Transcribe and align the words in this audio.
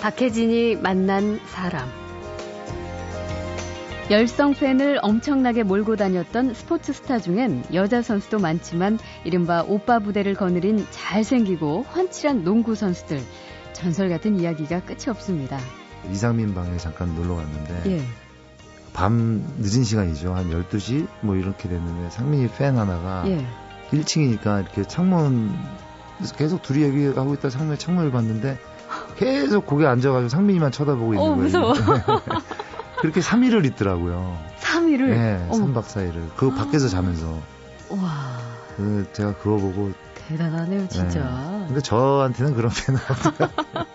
박혜진이 0.00 0.76
만난 0.76 1.38
사람. 1.46 1.86
열성 4.10 4.54
팬을 4.54 4.98
엄청나게 5.02 5.62
몰고 5.62 5.96
다녔던 5.96 6.54
스포츠 6.54 6.94
스타 6.94 7.18
중엔 7.18 7.64
여자 7.74 8.00
선수도 8.00 8.38
많지만 8.38 8.98
이른바 9.24 9.62
오빠 9.62 9.98
부대를 9.98 10.34
거느린 10.34 10.86
잘생기고 10.90 11.82
훤칠한 11.82 12.44
농구 12.44 12.74
선수들. 12.74 13.20
전설 13.74 14.08
같은 14.08 14.40
이야기가 14.40 14.80
끝이 14.84 15.08
없습니다. 15.08 15.58
이상민 16.10 16.54
방에 16.54 16.78
잠깐 16.78 17.14
놀러 17.14 17.36
갔는데 17.36 17.82
예. 17.90 18.02
밤 18.94 19.44
늦은 19.58 19.84
시간이죠. 19.84 20.32
한 20.32 20.50
12시 20.50 21.06
뭐 21.20 21.36
이렇게 21.36 21.68
됐는데 21.68 22.08
상민이 22.08 22.48
팬 22.56 22.78
하나가 22.78 23.24
예. 23.26 23.46
1층이니까 23.90 24.62
이렇게 24.62 24.82
창문 24.82 25.54
계속 26.38 26.62
둘이 26.62 26.84
얘기하고 26.84 27.34
있다 27.34 27.50
창문에 27.50 27.76
창문을 27.76 28.10
봤는데 28.10 28.58
계속 29.20 29.66
거기 29.66 29.84
앉아가지고 29.86 30.28
상민이만 30.30 30.72
쳐다보고 30.72 31.12
있는 31.14 31.18
어, 31.18 31.34
거예요. 31.34 31.42
무서워. 31.42 31.74
그렇게 33.00 33.20
3일을 33.20 33.66
있더라고요. 33.66 34.36
3일을. 34.60 35.08
네, 35.10 35.46
어머. 35.50 35.66
3박 35.66 35.84
4일을. 35.84 36.34
그 36.36 36.54
밖에서 36.54 36.88
자면서. 36.88 37.38
와. 37.90 38.38
그 38.76 39.06
제가 39.12 39.34
그거 39.36 39.56
보고 39.58 39.92
대단하네요, 40.26 40.88
진짜. 40.88 41.20
근데 41.66 41.80
저한테는 41.82 42.54
그런 42.54 42.70
팬은 42.72 42.98
없어요. 43.08 43.48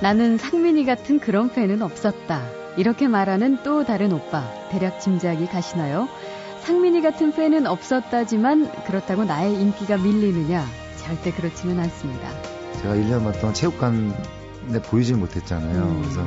나는 0.00 0.38
상민이 0.38 0.86
같은 0.86 1.20
그런 1.20 1.50
팬은 1.52 1.82
없었다. 1.82 2.42
이렇게 2.78 3.08
말하는 3.08 3.58
또 3.62 3.84
다른 3.84 4.12
오빠. 4.12 4.42
대략 4.70 5.00
짐작이 5.00 5.46
가시나요? 5.48 6.08
상민이 6.62 7.02
같은 7.02 7.32
팬은 7.32 7.66
없었다지만 7.66 8.84
그렇다고 8.84 9.24
나의 9.24 9.54
인기가 9.60 9.98
밀리느냐? 9.98 10.64
절대 10.96 11.32
그렇지는 11.32 11.78
않습니다. 11.80 12.28
제가 12.82 12.94
1년 12.94 13.24
반 13.24 13.32
동안 13.34 13.54
체육관에 13.54 14.82
보이질 14.84 15.16
못했잖아요. 15.16 15.82
음. 15.82 16.00
그래서 16.02 16.26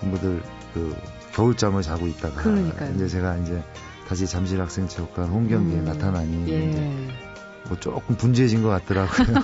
전부들 0.00 0.42
그 0.74 0.96
겨울잠을 1.32 1.82
자고 1.82 2.06
있다가 2.06 2.42
그러니까요. 2.42 2.94
이제 2.94 3.08
제가 3.08 3.36
이제 3.38 3.62
다시 4.08 4.26
잠실 4.26 4.60
학생 4.60 4.86
체육관 4.86 5.28
홈 5.28 5.48
경기에 5.48 5.78
음. 5.78 5.84
나타나니 5.84 6.42
이제 6.44 6.52
예. 6.52 7.08
뭐 7.68 7.78
조금 7.78 8.16
분주해진 8.16 8.62
것 8.62 8.68
같더라고요. 8.68 9.26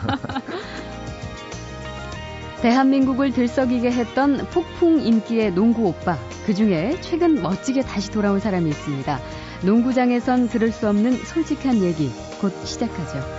대한민국을 2.60 3.32
들썩이게 3.32 3.92
했던 3.92 4.38
폭풍 4.50 5.00
인기의 5.00 5.52
농구 5.54 5.86
오빠. 5.86 6.18
그 6.44 6.54
중에 6.54 7.00
최근 7.00 7.40
멋지게 7.40 7.82
다시 7.82 8.10
돌아온 8.10 8.40
사람이 8.40 8.68
있습니다. 8.68 9.18
농구장에선 9.64 10.48
들을 10.48 10.72
수 10.72 10.88
없는 10.88 11.18
솔직한 11.18 11.82
얘기. 11.82 12.10
곧 12.40 12.52
시작하죠. 12.66 13.37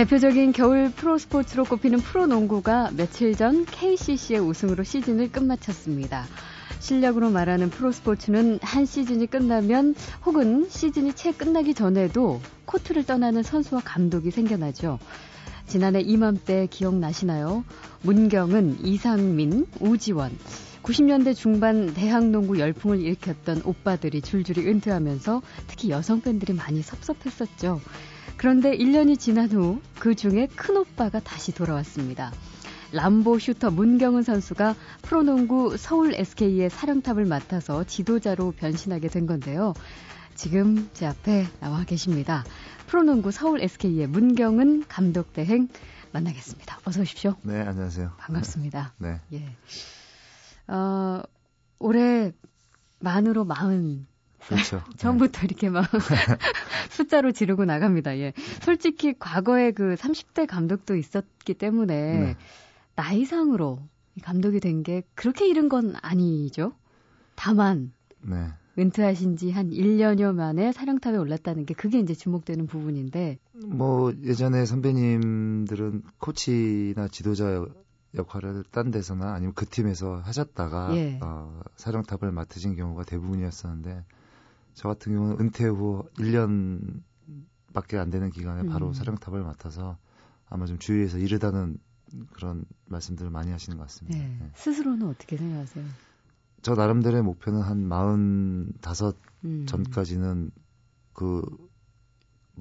대표적인 0.00 0.52
겨울 0.52 0.90
프로 0.90 1.18
스포츠로 1.18 1.64
꼽히는 1.64 1.98
프로농구가 1.98 2.92
며칠 2.96 3.36
전 3.36 3.66
KCC의 3.66 4.40
우승으로 4.40 4.82
시즌을 4.82 5.30
끝마쳤습니다. 5.30 6.24
실력으로 6.78 7.28
말하는 7.28 7.68
프로스포츠는 7.68 8.60
한 8.62 8.86
시즌이 8.86 9.26
끝나면 9.26 9.94
혹은 10.24 10.66
시즌이 10.70 11.12
채 11.12 11.32
끝나기 11.32 11.74
전에도 11.74 12.40
코트를 12.64 13.04
떠나는 13.04 13.42
선수와 13.42 13.82
감독이 13.84 14.30
생겨나죠. 14.30 14.98
지난해 15.66 16.00
이맘때 16.00 16.66
기억나시나요? 16.70 17.62
문경은, 18.00 18.78
이상민, 18.82 19.66
우지원. 19.80 20.30
90년대 20.82 21.36
중반 21.36 21.92
대학농구 21.92 22.58
열풍을 22.58 23.00
일으켰던 23.00 23.60
오빠들이 23.66 24.22
줄줄이 24.22 24.66
은퇴하면서 24.66 25.42
특히 25.66 25.90
여성 25.90 26.22
팬들이 26.22 26.54
많이 26.54 26.80
섭섭했었죠. 26.80 27.82
그런데 28.40 28.74
1년이 28.74 29.18
지난 29.18 29.50
후 29.50 29.80
그 30.00 30.14
중에 30.14 30.46
큰 30.56 30.78
오빠가 30.78 31.20
다시 31.20 31.52
돌아왔습니다. 31.52 32.32
람보 32.92 33.38
슈터 33.38 33.70
문경은 33.70 34.22
선수가 34.22 34.74
프로농구 35.02 35.76
서울 35.76 36.14
SK의 36.14 36.70
사령탑을 36.70 37.26
맡아서 37.26 37.84
지도자로 37.84 38.52
변신하게 38.52 39.08
된 39.08 39.26
건데요. 39.26 39.74
지금 40.34 40.88
제 40.94 41.04
앞에 41.04 41.46
나와 41.60 41.84
계십니다. 41.84 42.44
프로농구 42.86 43.30
서울 43.30 43.60
SK의 43.62 44.06
문경은 44.06 44.86
감독 44.88 45.34
대행 45.34 45.68
만나겠습니다. 46.12 46.78
어서 46.86 47.02
오십시오. 47.02 47.36
네, 47.42 47.60
안녕하세요. 47.60 48.12
반갑습니다. 48.16 48.94
네. 48.96 49.20
예. 49.34 50.72
어, 50.72 51.22
올해 51.78 52.32
만으로 53.00 53.44
마흔 53.44 54.06
그렇죠. 54.48 54.82
처음부터 54.96 55.44
이렇게 55.44 55.68
막 55.70 55.86
숫자로 56.90 57.32
지르고 57.32 57.64
나갑니다. 57.64 58.16
예. 58.18 58.32
솔직히 58.62 59.14
과거에 59.18 59.70
그 59.72 59.94
30대 59.96 60.46
감독도 60.46 60.96
있었기 60.96 61.54
때문에 61.54 62.18
네. 62.18 62.36
나이상으로 62.96 63.78
이 64.16 64.20
감독이 64.20 64.60
된 64.60 64.82
게 64.82 65.02
그렇게 65.14 65.46
이른 65.48 65.68
건 65.68 65.94
아니죠. 66.02 66.72
다만 67.36 67.92
네. 68.22 68.48
은퇴하신 68.78 69.36
지 69.36 69.50
한 69.50 69.70
1년여 69.70 70.34
만에 70.34 70.72
사령탑에 70.72 71.16
올랐다는 71.16 71.66
게 71.66 71.74
그게 71.74 71.98
이제 71.98 72.14
주목되는 72.14 72.66
부분인데 72.66 73.38
뭐 73.66 74.12
예전에 74.24 74.64
선배님들은 74.64 76.02
코치나 76.18 77.08
지도자 77.08 77.66
역할을 78.14 78.64
딴 78.70 78.90
데서나 78.90 79.32
아니면 79.34 79.52
그 79.54 79.66
팀에서 79.66 80.16
하셨다가 80.24 80.96
예. 80.96 81.18
어, 81.22 81.60
사령탑을 81.76 82.32
맡으신 82.32 82.74
경우가 82.76 83.04
대부분이었었는데 83.04 84.04
저 84.74 84.88
같은 84.88 85.12
경우는 85.14 85.40
은퇴 85.40 85.66
후 85.66 86.04
1년밖에 86.18 87.96
안 87.98 88.10
되는 88.10 88.30
기간에 88.30 88.68
바로 88.68 88.88
음. 88.88 88.92
사령탑을 88.92 89.42
맡아서 89.42 89.98
아마 90.48 90.66
좀 90.66 90.78
주위에서 90.78 91.18
이르다는 91.18 91.78
그런 92.32 92.64
말씀들을 92.86 93.30
많이 93.30 93.50
하시는 93.52 93.76
것 93.78 93.84
같습니다. 93.84 94.18
예. 94.18 94.22
네. 94.22 94.50
스스로는 94.54 95.08
어떻게 95.08 95.36
생각하세요? 95.36 95.84
저 96.62 96.74
나름대로의 96.74 97.22
목표는 97.22 97.62
한 97.62 97.88
45 97.88 99.12
음. 99.44 99.66
전까지는 99.66 100.50
그 101.12 101.42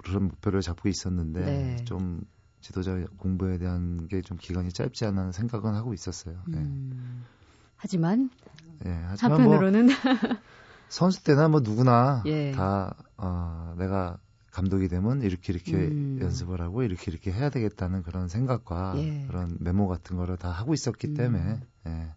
그런 0.03 0.25
목표를 0.25 0.61
잡고 0.61 0.87
있었는데 0.87 1.45
네. 1.45 1.85
좀 1.85 2.21
지도자 2.61 2.95
공부에 3.17 3.57
대한 3.57 4.07
게 4.07 4.21
좀 4.21 4.37
기간이 4.37 4.71
짧지 4.71 5.05
않나 5.05 5.31
생각은 5.31 5.73
하고 5.73 5.93
있었어요. 5.93 6.41
네. 6.47 6.59
음. 6.59 7.25
하지만 7.75 8.29
예, 8.85 8.91
하지만 9.07 9.41
뭐 9.43 9.53
한편으로는 9.55 9.87
선수 10.89 11.23
때나 11.23 11.47
뭐 11.47 11.61
누구나 11.61 12.23
예. 12.25 12.51
다 12.51 12.95
어, 13.17 13.75
내가 13.77 14.17
감독이 14.51 14.87
되면 14.87 15.21
이렇게 15.21 15.53
이렇게 15.53 15.73
음. 15.73 16.19
연습을 16.21 16.59
하고 16.61 16.83
이렇게 16.83 17.11
이렇게 17.11 17.31
해야 17.31 17.49
되겠다는 17.49 18.03
그런 18.03 18.27
생각과 18.27 18.95
예. 18.97 19.25
그런 19.27 19.55
메모 19.59 19.87
같은 19.87 20.17
거를 20.17 20.37
다 20.37 20.49
하고 20.49 20.73
있었기 20.73 21.07
음. 21.09 21.13
때문에 21.13 21.59
예. 21.87 22.07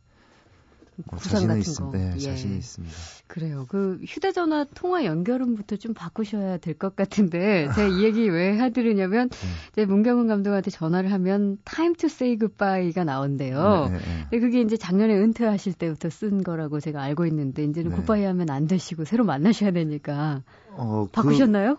뭐 0.96 1.18
구상 1.18 1.46
같은 1.46 1.60
있습니다. 1.60 1.90
거. 1.90 1.96
네, 1.98 2.12
예. 2.16 2.18
자신이 2.20 2.56
있습니다. 2.58 2.94
그래요. 3.26 3.66
그 3.68 3.98
휴대전화 4.06 4.66
통화 4.74 5.04
연결음부터 5.04 5.76
좀 5.76 5.94
바꾸셔야 5.94 6.58
될 6.58 6.74
것 6.74 6.94
같은데 6.96 7.68
제가 7.74 7.88
이 7.88 8.04
얘기 8.04 8.28
왜 8.28 8.58
해드리냐면 8.58 9.28
네. 9.30 9.48
이제 9.72 9.84
문경은 9.86 10.26
감독한테 10.28 10.70
전화를 10.70 11.10
하면 11.12 11.56
Time 11.64 11.94
to 11.96 12.08
say 12.08 12.36
goodbye가 12.38 13.04
나온대요. 13.04 13.88
네, 13.90 13.98
네, 13.98 14.28
네. 14.32 14.38
그게 14.40 14.60
이제 14.60 14.76
작년에 14.76 15.14
은퇴하실 15.16 15.74
때부터 15.74 16.10
쓴 16.10 16.42
거라고 16.42 16.78
제가 16.80 17.00
알고 17.02 17.24
있는데 17.26 17.64
이제는 17.64 17.90
네. 17.90 17.96
굿바이 17.96 18.24
하면 18.24 18.50
안 18.50 18.66
되시고 18.66 19.04
새로 19.06 19.24
만나셔야 19.24 19.70
되니까 19.72 20.42
어, 20.72 21.06
그- 21.06 21.12
바꾸셨나요? 21.12 21.78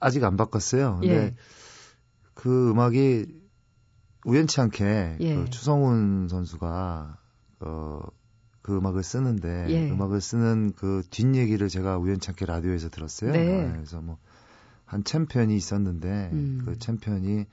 아직 0.00 0.24
안 0.24 0.36
바꿨어요. 0.36 0.98
근데 1.00 1.14
예. 1.14 1.34
그 2.34 2.70
음악이 2.70 3.26
우연치 4.26 4.60
않게 4.60 5.16
예. 5.20 5.34
그 5.36 5.50
추성훈 5.50 6.28
선수가 6.28 7.18
어, 7.60 8.00
그 8.64 8.76
음악을 8.76 9.04
쓰는데 9.04 9.66
예. 9.68 9.90
음악을 9.90 10.20
쓰는 10.20 10.72
그 10.74 11.04
뒷얘기를 11.10 11.68
제가 11.68 11.98
우연치 11.98 12.30
않게 12.30 12.46
라디오에서 12.46 12.88
들었어요. 12.88 13.30
네. 13.30 13.72
그래서 13.76 14.00
뭐 14.00 14.18
한 14.86 15.02
챔피언이 15.02 15.56
있었는데 15.56 16.30
음. 16.32 16.62
그 16.64 16.78
챔피언이 16.78 17.46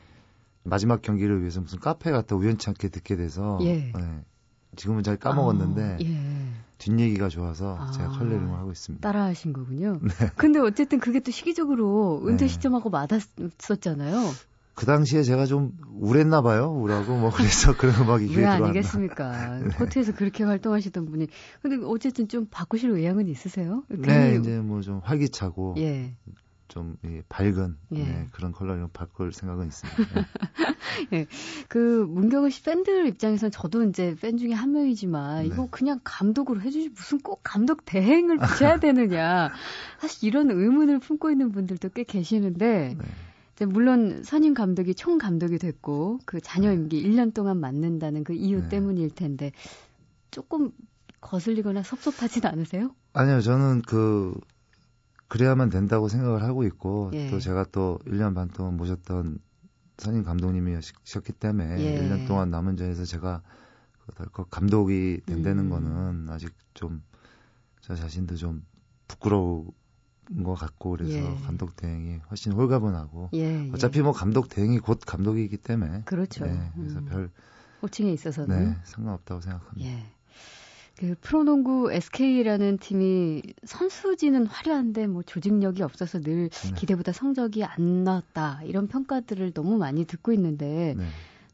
마지막 0.63 1.01
경기를 1.01 1.41
위해서 1.41 1.61
무슨 1.61 1.79
카페 1.79 2.11
갔다 2.11 2.35
우연치 2.35 2.69
않게 2.69 2.89
듣게 2.89 3.15
돼서 3.15 3.57
예. 3.63 3.91
네. 3.91 4.23
지금은 4.75 5.03
잘 5.03 5.17
까먹었는데 5.17 5.81
아, 5.81 5.97
예. 6.01 6.47
뒷얘기가 6.77 7.29
좋아서 7.29 7.77
아. 7.79 7.91
제가 7.91 8.09
컬러링을 8.11 8.57
하고 8.57 8.71
있습니다. 8.71 9.07
따라하신 9.07 9.53
거군요. 9.53 9.99
근데 10.37 10.59
어쨌든 10.59 10.99
그게 10.99 11.19
또 11.19 11.31
시기적으로 11.31 12.21
은퇴 12.27 12.45
네. 12.45 12.47
시점하고 12.47 12.89
맞았었잖아요. 12.89 14.19
그 14.73 14.85
당시에 14.85 15.21
제가 15.23 15.45
좀 15.45 15.73
우랬나 15.99 16.41
봐요. 16.41 16.71
우라고 16.71 17.17
뭐 17.17 17.29
그래서 17.31 17.75
그런 17.77 17.93
음악이 18.01 18.27
귀에 18.27 18.35
왜 18.37 18.41
들어왔나. 18.43 18.65
아니겠습니까? 18.67 19.59
네. 19.59 19.69
코트에서 19.77 20.13
그렇게 20.13 20.43
활동하시던 20.43 21.05
분이. 21.05 21.27
근데 21.61 21.85
어쨌든 21.85 22.27
좀 22.27 22.47
바꾸실 22.49 22.89
의향은 22.91 23.27
있으세요? 23.27 23.83
네, 23.89 24.31
괜히- 24.31 24.39
이제 24.39 24.59
뭐 24.59 24.81
좀 24.81 24.99
활기차고 25.03 25.75
예. 25.77 26.15
좀 26.69 26.95
이, 27.03 27.21
밝은 27.27 27.75
예. 27.95 27.99
네, 28.03 28.27
그런 28.31 28.53
컬러로 28.53 28.87
바꿀 28.93 29.33
생각은 29.33 29.67
있습니다. 29.67 29.99
예. 31.13 31.27
그 31.67 32.05
문경은 32.09 32.49
씨 32.49 32.63
팬들 32.63 33.07
입장에서는 33.07 33.51
저도 33.51 33.83
이제 33.83 34.15
팬 34.21 34.37
중에 34.37 34.53
한 34.53 34.71
명이지만 34.71 35.41
네. 35.41 35.47
이거 35.47 35.67
그냥 35.69 35.99
감독으로 36.05 36.61
해주지 36.61 36.89
무슨 36.95 37.19
꼭 37.19 37.41
감독 37.43 37.83
대행을 37.85 38.37
붙여야 38.37 38.79
되느냐 38.79 39.51
사실 39.99 40.27
이런 40.29 40.49
의문을 40.49 40.99
품고 40.99 41.29
있는 41.29 41.51
분들도 41.51 41.89
꽤 41.89 42.03
계시는데 42.05 42.95
네. 42.97 43.05
물론 43.65 44.23
선임 44.23 44.53
감독이 44.53 44.95
총 44.95 45.17
감독이 45.17 45.57
됐고 45.57 46.19
그 46.25 46.41
자녀 46.41 46.71
임기 46.71 47.03
1년 47.03 47.33
동안 47.33 47.57
맡는다는 47.59 48.23
그 48.23 48.33
이유 48.33 48.61
네. 48.61 48.69
때문일 48.69 49.11
텐데 49.11 49.51
조금 50.31 50.71
거슬리거나 51.19 51.83
섭섭하진 51.83 52.45
않으세요? 52.45 52.95
아니요, 53.13 53.41
저는 53.41 53.81
그 53.83 54.33
그래야만 55.27 55.69
된다고 55.69 56.07
생각을 56.07 56.43
하고 56.43 56.63
있고 56.63 57.11
예. 57.13 57.29
또 57.29 57.39
제가 57.39 57.65
또 57.71 57.99
1년 58.05 58.33
반 58.35 58.49
동안 58.49 58.75
모셨던 58.77 59.39
선임 59.97 60.23
감독님이셨기 60.23 61.33
때문에 61.33 61.79
예. 61.79 62.01
1년 62.01 62.27
동안 62.27 62.49
남은 62.49 62.77
자에서 62.77 63.05
제가 63.05 63.41
그 64.05 64.13
덜컥 64.15 64.49
감독이 64.49 65.21
된다는 65.25 65.65
음. 65.65 65.69
거는 65.69 66.29
아직 66.29 66.51
좀 66.73 67.01
저 67.81 67.95
자신도 67.95 68.35
좀 68.35 68.65
부끄러운 69.07 69.71
것 70.43 70.55
같고 70.55 70.91
그래서 70.91 71.17
예. 71.17 71.37
감독 71.45 71.75
대행이 71.75 72.19
훨씬 72.29 72.51
홀가분하고 72.53 73.29
예. 73.33 73.67
예. 73.67 73.71
어차피 73.73 74.01
뭐 74.01 74.11
감독 74.11 74.49
대행이 74.49 74.79
곧 74.79 74.99
감독이기 75.05 75.57
때문에 75.57 76.03
그렇죠. 76.05 76.45
네, 76.45 76.71
그래서 76.75 76.99
음. 76.99 77.05
별 77.05 77.29
호칭에 77.81 78.11
있어서는 78.11 78.69
네, 78.69 78.77
상관없다고 78.83 79.41
생각합니다. 79.41 79.89
예. 79.89 80.03
그 80.97 81.15
프로농구 81.19 81.91
SK라는 81.91 82.77
팀이 82.77 83.41
선수진은 83.65 84.45
화려한데 84.45 85.07
뭐 85.07 85.23
조직력이 85.23 85.81
없어서 85.81 86.19
늘 86.19 86.49
네. 86.49 86.73
기대보다 86.75 87.11
성적이 87.11 87.63
안 87.63 88.03
나왔다 88.03 88.61
이런 88.65 88.87
평가들을 88.87 89.51
너무 89.53 89.77
많이 89.77 90.05
듣고 90.05 90.31
있는데 90.33 90.93
네, 90.95 91.05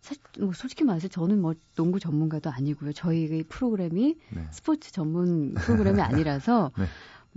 사실 0.02 0.22
뭐 0.40 0.52
솔직히 0.54 0.84
말해서 0.84 1.08
저는 1.08 1.42
뭐 1.42 1.54
농구 1.76 2.00
전문가도 2.00 2.50
아니고요 2.50 2.92
저희 2.94 3.44
프로그램이 3.44 4.18
네. 4.32 4.48
스포츠 4.52 4.92
전문 4.92 5.54
프로그램이 5.54 6.02
아니라서 6.02 6.72
네. 6.78 6.86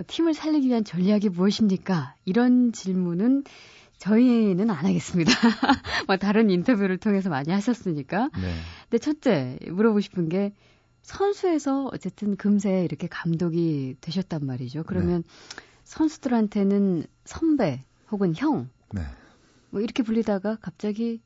뭐 0.01 0.05
팀을 0.07 0.33
살리기 0.33 0.67
위한 0.67 0.83
전략이 0.83 1.29
무엇입니까 1.29 2.15
이런 2.25 2.73
질문은 2.73 3.45
저희는 3.99 4.71
안 4.71 4.87
하겠습니다. 4.87 5.31
뭐 6.09 6.17
다른 6.17 6.49
인터뷰를 6.49 6.97
통해서 6.97 7.29
많이 7.29 7.53
하셨으니까 7.53 8.31
네. 8.41 8.55
근데 8.89 8.97
첫째 8.97 9.59
물어보고 9.67 10.01
싶은 10.01 10.31
게 10.31 10.55
선수에서 11.03 11.91
어쨌든 11.93 12.37
금세 12.37 12.83
이렇게 12.83 13.09
감독이 13.09 13.95
되셨단 14.01 14.47
말이죠. 14.47 14.85
그러면 14.87 15.23
선수들한테는 15.85 17.05
선배 17.27 17.85
혹은 18.11 18.33
형뭐 18.35 18.69
네. 18.95 19.03
이렇게 19.75 20.03
불리다가 20.03 20.57
갑자기 20.63 21.21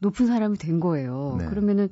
높은 0.00 0.26
사람이 0.26 0.58
된 0.58 0.80
거예요. 0.80 1.36
네. 1.38 1.46
그러면은 1.46 1.88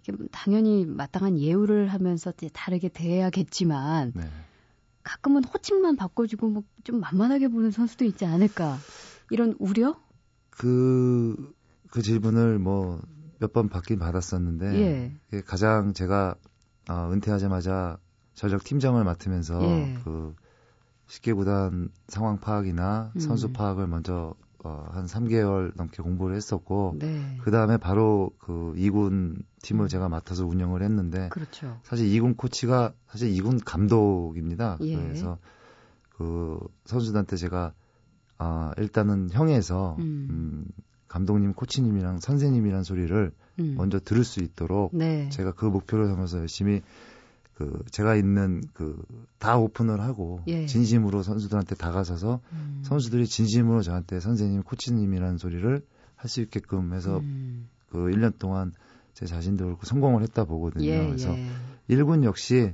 이게 0.00 0.12
당연히 0.32 0.84
마땅한 0.86 1.38
예우를 1.38 1.86
하면서 1.86 2.32
다르게 2.52 2.88
대해야겠지만 2.88 4.12
네. 4.16 4.24
가끔은 5.02 5.44
호칭만 5.44 5.96
바꿔주고 5.96 6.48
뭐 6.48 6.62
좀 6.84 6.98
만만하게 6.98 7.46
보는 7.48 7.70
선수도 7.70 8.04
있지 8.04 8.24
않을까 8.24 8.76
이런 9.30 9.54
우려? 9.60 9.94
그, 10.50 11.54
그 11.90 12.02
질문을 12.02 12.58
뭐 12.58 13.00
몇 13.38 13.52
번 13.52 13.68
받긴 13.68 13.98
받았었는데, 13.98 15.20
예. 15.32 15.40
가장 15.42 15.92
제가 15.94 16.36
어, 16.88 17.10
은퇴하자마자 17.12 17.98
전력 18.34 18.62
팀장을 18.62 19.02
맡으면서 19.02 19.60
예. 19.62 19.94
그 20.04 20.34
쉽게 21.08 21.32
구단 21.32 21.88
상황 22.06 22.38
파악이나 22.38 23.10
음. 23.16 23.20
선수 23.20 23.52
파악을 23.52 23.88
먼저 23.88 24.34
어, 24.64 24.88
한 24.92 25.06
3개월 25.06 25.72
넘게 25.76 26.02
공부를 26.02 26.36
했었고, 26.36 26.96
네. 26.98 27.38
그 27.42 27.50
다음에 27.50 27.76
바로 27.76 28.30
그 28.38 28.74
2군 28.76 29.42
팀을 29.62 29.86
음. 29.86 29.88
제가 29.88 30.08
맡아서 30.08 30.46
운영을 30.46 30.82
했는데, 30.82 31.28
그렇죠. 31.30 31.80
사실 31.82 32.06
2군 32.06 32.36
코치가 32.36 32.92
사실 33.08 33.32
2군 33.32 33.60
감독입니다. 33.64 34.78
예. 34.82 34.96
그래서 34.96 35.38
그 36.10 36.60
선수들한테 36.84 37.36
제가 37.36 37.72
아, 38.38 38.72
일단은 38.76 39.30
형에서 39.30 39.96
음. 40.00 40.26
음, 40.30 40.64
감독님, 41.06 41.54
코치님이랑 41.54 42.18
선생님이란 42.18 42.82
소리를 42.82 43.32
음. 43.60 43.74
먼저 43.76 44.00
들을 44.00 44.24
수 44.24 44.40
있도록 44.40 44.96
네. 44.96 45.28
제가 45.28 45.52
그 45.52 45.64
목표를 45.64 46.08
삼아서 46.08 46.38
열심히 46.38 46.82
그 47.54 47.82
제가 47.90 48.16
있는 48.16 48.62
그 48.72 48.96
다 49.42 49.58
오픈을 49.58 50.00
하고 50.00 50.40
예. 50.46 50.66
진심으로 50.66 51.24
선수들한테 51.24 51.74
다가서서 51.74 52.38
음. 52.52 52.82
선수들이 52.84 53.26
진심으로 53.26 53.82
저한테 53.82 54.20
선생님, 54.20 54.62
코치님이라는 54.62 55.36
소리를 55.36 55.84
할 56.14 56.28
수 56.28 56.40
있게끔 56.42 56.94
해서 56.94 57.18
음. 57.18 57.68
그 57.90 57.98
1년 57.98 58.38
동안 58.38 58.72
제 59.14 59.26
자신도 59.26 59.64
그렇고 59.64 59.84
성공을 59.84 60.22
했다 60.22 60.44
보거든요. 60.44 60.84
예, 60.84 61.04
그래서 61.04 61.36
예. 61.36 61.50
1군 61.90 62.22
역시 62.22 62.72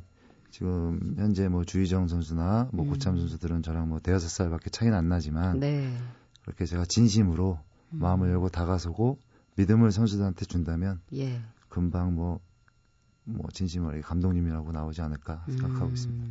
지금 0.50 1.14
현재 1.16 1.48
뭐 1.48 1.64
주희정 1.64 2.06
선수나 2.06 2.68
뭐 2.74 2.84
음. 2.84 2.90
고참 2.90 3.16
선수들은 3.16 3.62
저랑 3.62 3.88
뭐 3.88 4.00
대여섯 4.00 4.28
살밖에 4.28 4.68
차이는 4.68 4.94
안 4.94 5.08
나지만 5.08 5.60
네. 5.60 5.90
그렇게 6.42 6.66
제가 6.66 6.84
진심으로 6.84 7.58
음. 7.94 7.98
마음을 7.98 8.28
열고 8.28 8.50
다가서고 8.50 9.18
믿음을 9.56 9.90
선수들한테 9.90 10.44
준다면 10.44 11.00
예. 11.14 11.40
금방 11.70 12.14
뭐, 12.14 12.40
뭐 13.28 13.46
진심으로 13.52 14.00
감독님이라고 14.00 14.72
나오지 14.72 15.02
않을까 15.02 15.44
생각하고 15.48 15.86
음. 15.86 15.92
있습니다. 15.92 16.26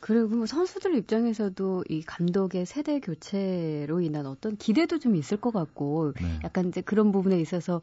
그리고 0.00 0.46
선수들 0.46 0.96
입장에서도 0.96 1.84
이 1.88 2.02
감독의 2.02 2.66
세대 2.66 3.00
교체로 3.00 4.00
인한 4.00 4.26
어떤 4.26 4.56
기대도 4.56 4.98
좀 4.98 5.14
있을 5.14 5.36
것 5.36 5.52
같고 5.52 6.14
네. 6.20 6.40
약간 6.42 6.68
이제 6.68 6.80
그런 6.80 7.12
부분에 7.12 7.38
있어서 7.40 7.82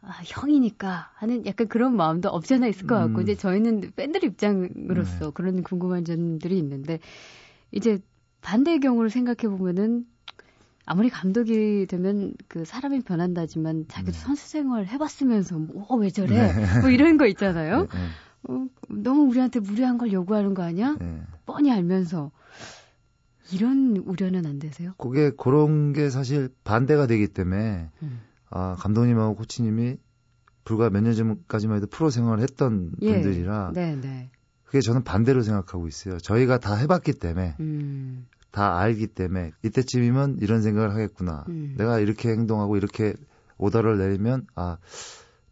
아, 0.00 0.20
형이니까 0.24 1.10
하는 1.14 1.44
약간 1.46 1.66
그런 1.66 1.96
마음도 1.96 2.28
없지 2.28 2.54
않아 2.54 2.68
있을 2.68 2.86
것 2.86 2.94
같고 2.94 3.18
음. 3.18 3.22
이제 3.22 3.34
저희는 3.34 3.92
팬들 3.96 4.22
입장으로서 4.22 5.26
네. 5.26 5.30
그런 5.34 5.62
궁금한 5.62 6.04
점들이 6.04 6.56
있는데 6.58 7.00
이제 7.72 7.98
반대의 8.42 8.80
경우를 8.80 9.10
생각해 9.10 9.48
보면은 9.48 10.06
아무리 10.90 11.10
감독이 11.10 11.86
되면 11.86 12.32
그 12.48 12.64
사람이 12.64 13.02
변한다지만 13.02 13.84
자기도 13.88 14.12
네. 14.12 14.18
선수 14.18 14.48
생활 14.48 14.86
해봤으면서 14.86 15.58
뭐 15.58 15.98
왜 15.98 16.08
저래 16.10 16.50
뭐 16.80 16.88
이런 16.90 17.18
거 17.18 17.26
있잖아요. 17.26 17.82
네, 17.82 17.88
어, 18.44 18.66
너무 18.88 19.24
우리한테 19.30 19.60
무리한 19.60 19.98
걸 19.98 20.12
요구하는 20.12 20.54
거 20.54 20.62
아니야? 20.62 20.96
네, 20.98 21.04
네. 21.04 21.20
뻔히 21.44 21.70
알면서 21.70 22.30
이런 23.52 23.96
우려는 24.06 24.46
안 24.46 24.58
되세요? 24.58 24.92
그게 24.98 25.30
그런 25.36 25.92
게 25.92 26.10
사실 26.10 26.48
반대가 26.64 27.06
되기 27.06 27.28
때문에 27.28 27.90
음. 28.02 28.20
아, 28.50 28.74
감독님하고 28.78 29.36
코치님이 29.36 29.96
불과 30.64 30.90
몇 30.90 31.02
년 31.02 31.14
전까지만 31.14 31.76
해도 31.78 31.86
프로 31.86 32.10
생활을 32.10 32.42
했던 32.42 32.92
예. 33.02 33.12
분들이라 33.12 33.72
네, 33.74 33.96
네. 33.96 34.30
그게 34.64 34.80
저는 34.80 35.02
반대로 35.04 35.40
생각하고 35.42 35.88
있어요. 35.88 36.18
저희가 36.18 36.58
다 36.58 36.74
해봤기 36.74 37.14
때문에 37.14 37.56
음. 37.60 38.26
다 38.50 38.78
알기 38.78 39.08
때문에 39.08 39.52
이때쯤이면 39.62 40.38
이런 40.40 40.62
생각을 40.62 40.90
하겠구나. 40.92 41.44
음. 41.48 41.74
내가 41.76 41.98
이렇게 42.00 42.30
행동하고 42.30 42.76
이렇게 42.76 43.14
오더를 43.58 43.98
내리면 43.98 44.46
아 44.54 44.78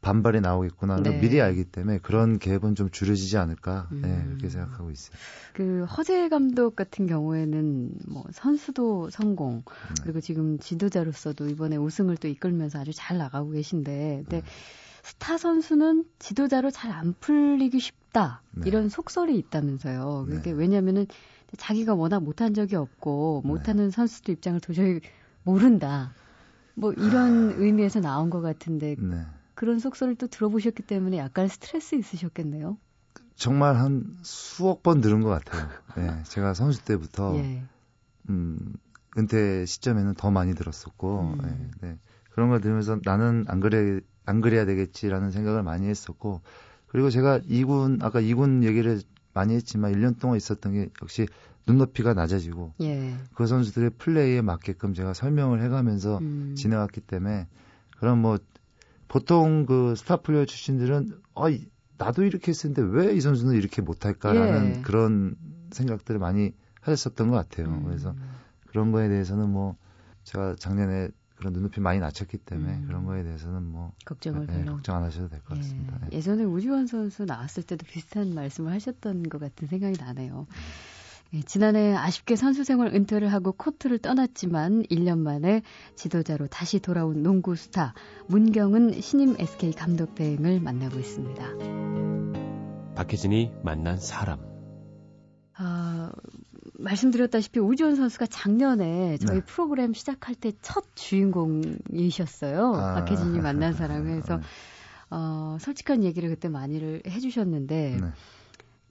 반발이 0.01 0.41
나오겠구나를 0.41 1.03
네. 1.03 1.21
미리 1.21 1.41
알기 1.41 1.65
때문에 1.65 1.99
그런 1.99 2.39
갭은 2.39 2.77
좀 2.77 2.91
줄여지지 2.91 3.39
않을까 3.39 3.89
네, 3.91 4.09
음. 4.09 4.25
그렇게 4.29 4.49
생각하고 4.49 4.93
있어요. 4.93 5.17
그 5.53 5.85
허재 5.85 6.29
감독 6.29 6.77
같은 6.77 7.09
경우에는 7.09 7.91
뭐 8.07 8.25
선수도 8.33 9.11
성공 9.11 9.65
네. 9.67 10.03
그리고 10.05 10.21
지금 10.21 10.59
지도자로서도 10.61 11.49
이번에 11.49 11.77
우승을 11.77 12.19
또 12.19 12.29
이끌면서 12.29 12.79
아주 12.79 12.93
잘 12.95 13.19
나가고 13.19 13.51
계신데 13.51 14.23
근데 14.29 14.43
네. 14.43 14.47
스타 15.03 15.39
선수는 15.39 16.05
지도자로 16.19 16.71
잘 16.71 16.93
안 16.93 17.15
풀리기 17.19 17.81
쉽다 17.81 18.43
네. 18.53 18.69
이런 18.69 18.89
속설이 18.89 19.37
있다면서요. 19.39 20.27
그게 20.29 20.53
네. 20.53 20.57
왜냐하면은 20.59 21.07
자기가 21.57 21.95
워낙 21.95 22.23
못한 22.23 22.55
적이 22.55 22.77
없고 22.77 23.43
네. 23.45 23.49
못하는 23.49 23.91
선수들 23.91 24.35
입장을 24.35 24.61
도저히 24.61 25.01
모른다. 25.43 26.13
뭐 26.75 26.93
이런 26.93 27.53
의미에서 27.57 28.01
나온 28.01 28.31
것 28.31 28.41
같은데 28.41 28.97
네. 28.99 29.25
그런 29.55 29.79
속설을 29.79 30.17
또 30.17 30.27
들어보셨기 30.27 30.83
때문에 30.83 31.17
약간 31.19 31.49
스트레스 31.49 31.95
있으셨겠네요. 31.95 32.77
정말 33.35 33.77
한 33.77 34.17
수억 34.23 34.83
번 34.83 35.01
들은 35.01 35.23
것 35.23 35.29
같아요. 35.29 35.69
네, 35.97 36.23
제가 36.25 36.55
선수 36.55 36.85
때부터 36.85 37.37
예. 37.37 37.63
음, 38.29 38.59
은퇴 39.17 39.65
시점에는 39.65 40.15
더 40.15 40.31
많이 40.31 40.55
들었었고 40.55 41.21
음. 41.21 41.39
네, 41.43 41.89
네. 41.89 41.99
그런 42.31 42.51
걸 42.51 42.61
들으면서 42.61 42.99
나는 43.05 43.45
안 43.49 43.61
그래 43.61 44.01
안 44.27 44.41
그래야 44.41 44.67
되겠지라는 44.67 45.31
생각을 45.31 45.63
많이 45.63 45.89
했었고 45.89 46.43
그리고 46.87 47.11
제가 47.11 47.41
2군 47.41 48.03
아까 48.03 48.21
2군 48.21 48.65
얘기를 48.65 49.01
많이 49.37 49.55
했지만 49.55 49.93
1년 49.93 50.19
동안 50.19 50.39
있었던 50.39 50.73
게 50.73 50.89
역시 51.03 51.27
눈높이가 51.67 52.15
낮아지고 52.15 52.73
예. 52.81 53.15
그 53.35 53.47
선수들의 53.47 53.91
플레이에 53.99 54.41
맞게끔 54.41 54.95
제가 54.95 55.13
설명을 55.13 55.63
해가면서 55.63 56.19
음. 56.23 56.55
지나갔기 56.57 57.03
때문에 57.03 57.47
그럼 57.99 58.23
뭐 58.23 58.39
보통 59.09 59.67
그 59.67 59.95
스타 59.95 60.17
플레이어 60.17 60.47
출신들은 60.47 61.13
어 61.35 61.51
이- 61.51 61.69
나도 61.99 62.25
이렇게 62.25 62.51
했었는데 62.51 62.83
왜 62.97 63.15
이 63.15 63.21
선수는 63.21 63.55
이렇게 63.55 63.83
못할까라는 63.83 64.77
예. 64.77 64.83
그런 64.83 65.37
생각들을 65.71 66.19
많이 66.19 66.55
하셨었던 66.81 67.29
것 67.31 67.37
같아요. 67.37 67.67
음. 67.69 67.85
그래서 67.85 68.15
그런 68.67 68.91
거에 68.93 69.09
대해서는 69.09 69.51
뭐 69.51 69.77
제가 70.25 70.57
작년에 70.59 71.09
그런 71.37 71.53
눈높이 71.53 71.81
많이 71.81 72.01
낮췄기 72.01 72.39
때문에 72.39 72.73
음. 72.79 72.85
그런 72.87 73.05
거에 73.05 73.23
대해서는 73.23 73.63
뭐 73.63 73.93
걱정을 74.05 74.47
네, 74.47 74.65
걱정 74.65 74.97
안 74.97 75.03
하셔도 75.05 75.29
될것 75.29 75.57
예. 75.57 75.61
같습니다. 75.61 76.01
예. 76.13 76.21
전에 76.21 76.45
우지원 76.45 76.87
선수 76.87 77.25
나왔을 77.25 77.63
때도 77.63 77.87
비슷한 77.87 78.35
말씀을 78.35 78.73
하셨던 78.73 79.29
것 79.29 79.39
같은 79.39 79.69
생각이 79.69 79.99
나네요. 79.99 80.47
예, 81.35 81.43
지난해 81.43 81.95
아쉽게 81.95 82.37
선수 82.37 82.65
생활 82.65 82.95
은퇴를 82.95 83.33
하고 83.33 83.53
코트를 83.53 83.99
떠났지만 83.99 84.85
1년 84.85 85.19
만에 85.19 85.63
지도자로 85.97 86.47
다시 86.47 86.79
돌아온 86.79 87.23
농구 87.23 87.57
스타 87.57 87.95
문경은 88.29 89.01
신임 89.01 89.35
SK 89.39 89.73
감독 89.73 90.15
대행을 90.15 90.61
만나고 90.61 90.99
있습니다. 90.99 92.95
박혜진이 92.95 93.53
만난 93.63 93.99
사람. 93.99 94.41
아, 95.59 96.13
말씀드렸다시피 96.79 97.61
우지원 97.61 97.97
선수가 97.97 98.27
작년에 98.27 99.19
저희 99.19 99.41
네. 99.41 99.45
프로그램 99.45 99.95
시작할 99.95 100.35
때 100.35 100.53
첫 100.63 100.85
주인공이셨어요. 100.95 102.75
아, 102.75 102.95
박혜진이 102.95 103.41
만난 103.41 103.73
사람에서 103.73 104.37
네. 104.39 104.43
어, 105.11 105.57
솔직한 105.61 106.05
얘기를 106.05 106.29
그때 106.29 106.49
많이를 106.49 107.03
해주셨는데 107.07 107.99
네. 108.01 108.07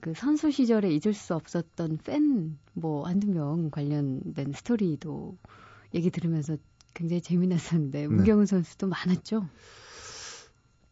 그 0.00 0.14
선수 0.14 0.50
시절에 0.50 0.90
잊을 0.90 1.14
수 1.14 1.34
없었던 1.34 1.98
팬 2.04 2.58
뭐 2.76 3.06
한두 3.06 3.28
명 3.30 3.70
관련된 3.70 4.52
스토리도 4.52 5.38
얘기 5.94 6.10
들으면서 6.10 6.56
굉장히 6.94 7.22
재미났었는데 7.22 8.00
네. 8.02 8.06
문경은 8.06 8.46
선수도 8.46 8.86
많았죠. 8.86 9.48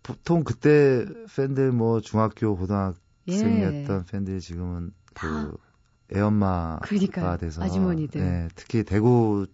보통 0.02 0.44
그때 0.44 1.04
팬들 1.36 1.72
뭐 1.72 2.00
중학교 2.00 2.56
고등학생이었던 2.56 4.00
예. 4.00 4.10
팬들이 4.10 4.40
지금은 4.40 4.92
그 5.14 5.56
애엄마가 6.12 6.80
그러니까요. 6.82 7.37
돼서 7.38 7.62
아주머니들. 7.62 8.20
네, 8.20 8.49
특히 8.54 8.84
대구 8.84 9.46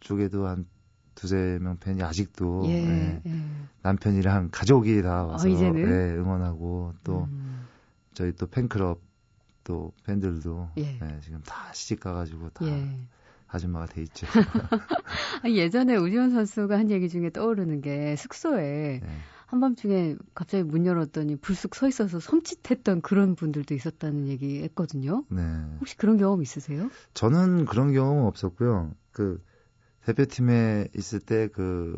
쪽에도 0.00 0.46
한 0.46 0.66
두세 1.14 1.58
명 1.60 1.76
팬이 1.78 2.02
아직도 2.02 2.64
예, 2.66 2.84
네, 2.84 3.22
예. 3.26 3.42
남편이랑 3.82 4.48
가족이 4.50 5.02
다 5.02 5.24
와서 5.24 5.48
어, 5.48 5.52
네, 5.52 6.14
응원하고 6.16 6.94
또 7.04 7.24
음. 7.24 7.66
저희 8.14 8.32
또 8.32 8.46
팬클럽 8.46 9.00
또 9.64 9.92
팬들도 10.04 10.70
예. 10.78 10.98
네, 10.98 11.20
지금 11.22 11.40
다 11.42 11.72
시집 11.72 12.00
가가지고 12.00 12.50
다 12.50 12.66
예. 12.66 12.88
아줌마가 13.46 13.86
돼 13.86 14.02
있죠. 14.02 14.26
예전에 15.46 15.96
우지원 15.96 16.30
선수가 16.30 16.78
한 16.78 16.90
얘기 16.90 17.08
중에 17.08 17.30
떠오르는 17.30 17.82
게 17.82 18.16
숙소에 18.16 19.00
네. 19.02 19.18
한밤중에 19.52 20.16
갑자기 20.34 20.64
문 20.64 20.86
열었더니 20.86 21.36
불쑥 21.36 21.74
서 21.74 21.86
있어서 21.86 22.18
섬찟했던 22.18 23.02
그런 23.02 23.34
분들도 23.36 23.74
있었다는 23.74 24.26
얘기 24.26 24.62
했거든요. 24.62 25.24
네. 25.28 25.42
혹시 25.78 25.96
그런 25.96 26.16
경험 26.16 26.42
있으세요? 26.42 26.90
저는 27.12 27.66
그런 27.66 27.92
경험은 27.92 28.24
없었고요. 28.24 28.92
그 29.12 29.42
대표팀에 30.06 30.88
있을 30.96 31.20
때 31.20 31.48
그 31.48 31.96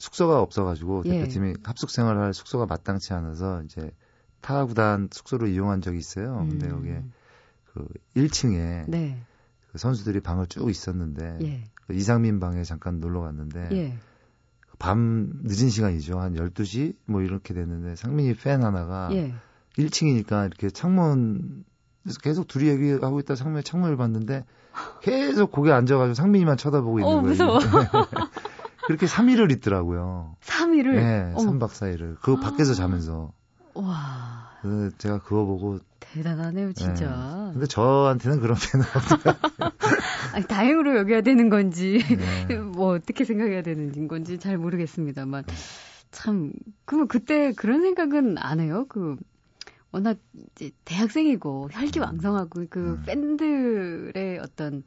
숙소가 0.00 0.40
없어가지고 0.40 1.04
예. 1.06 1.10
대표팀이 1.10 1.54
합숙 1.62 1.90
생활할 1.90 2.34
숙소가 2.34 2.66
마땅치 2.66 3.12
않아서 3.14 3.62
이제 3.62 3.90
타 4.40 4.64
구단 4.64 5.08
숙소를 5.12 5.48
이용한 5.48 5.80
적이 5.82 5.98
있어요. 5.98 6.40
음. 6.40 6.48
근데 6.50 6.68
여기에 6.68 7.04
그 7.72 7.88
1층에 8.16 8.88
네. 8.88 9.18
그 9.72 9.78
선수들이 9.78 10.20
방을 10.20 10.46
쭉 10.46 10.68
있었는데 10.68 11.38
예. 11.42 11.64
그 11.86 11.94
이상민 11.94 12.40
방에 12.40 12.62
잠깐 12.64 13.00
놀러 13.00 13.20
갔는데 13.20 13.68
예. 13.72 13.98
밤 14.80 15.30
늦은 15.44 15.68
시간이죠. 15.68 16.18
한 16.18 16.34
12시 16.34 16.96
뭐 17.04 17.20
이렇게 17.22 17.54
됐는데 17.54 17.94
상민이 17.94 18.34
팬 18.34 18.64
하나가 18.64 19.10
예. 19.12 19.34
1층이니까 19.78 20.46
이렇게 20.46 20.70
창문 20.70 21.64
계속 22.22 22.48
둘이 22.48 22.68
얘기하고 22.68 23.20
있다 23.20 23.36
상민이 23.36 23.62
창문을 23.62 23.96
봤는데 23.98 24.44
계속 25.02 25.52
거기 25.52 25.70
앉아가지고 25.70 26.14
상민이만 26.14 26.56
쳐다보고 26.56 26.98
있는 26.98 27.12
어, 27.12 27.20
거예요. 27.20 27.28
무서워. 27.28 27.58
그렇게 28.86 29.06
3일을 29.06 29.52
있더라고요. 29.52 30.36
3일을? 30.42 30.94
네, 30.94 31.32
어. 31.34 31.38
3박 31.38 31.68
4일을. 31.68 32.16
그 32.22 32.32
아. 32.32 32.40
밖에서 32.40 32.74
자면서. 32.74 33.32
와. 33.74 34.50
제가 34.98 35.20
그거 35.20 35.44
보고 35.44 35.78
대단하네요, 36.00 36.72
진짜. 36.72 37.06
네. 37.48 37.52
근데 37.52 37.66
저한테는 37.66 38.40
그런 38.40 38.56
팬은 38.72 38.84
없더라고요. 38.94 39.70
아니, 40.32 40.46
다행으로 40.46 40.96
여겨야 40.98 41.22
되는 41.22 41.48
건지, 41.48 41.98
네. 42.48 42.56
뭐 42.58 42.94
어떻게 42.94 43.24
생각해야 43.24 43.62
되는 43.62 44.08
건지 44.08 44.38
잘 44.38 44.58
모르겠습니다만. 44.58 45.44
참, 46.10 46.52
그러면 46.84 47.08
그때 47.08 47.52
그런 47.52 47.82
생각은 47.82 48.38
안 48.38 48.60
해요? 48.60 48.86
그, 48.88 49.16
워낙 49.92 50.18
이제 50.54 50.70
대학생이고 50.84 51.70
혈기왕성하고 51.72 52.66
그 52.70 52.92
음. 52.92 53.02
팬들의 53.06 54.38
어떤 54.38 54.84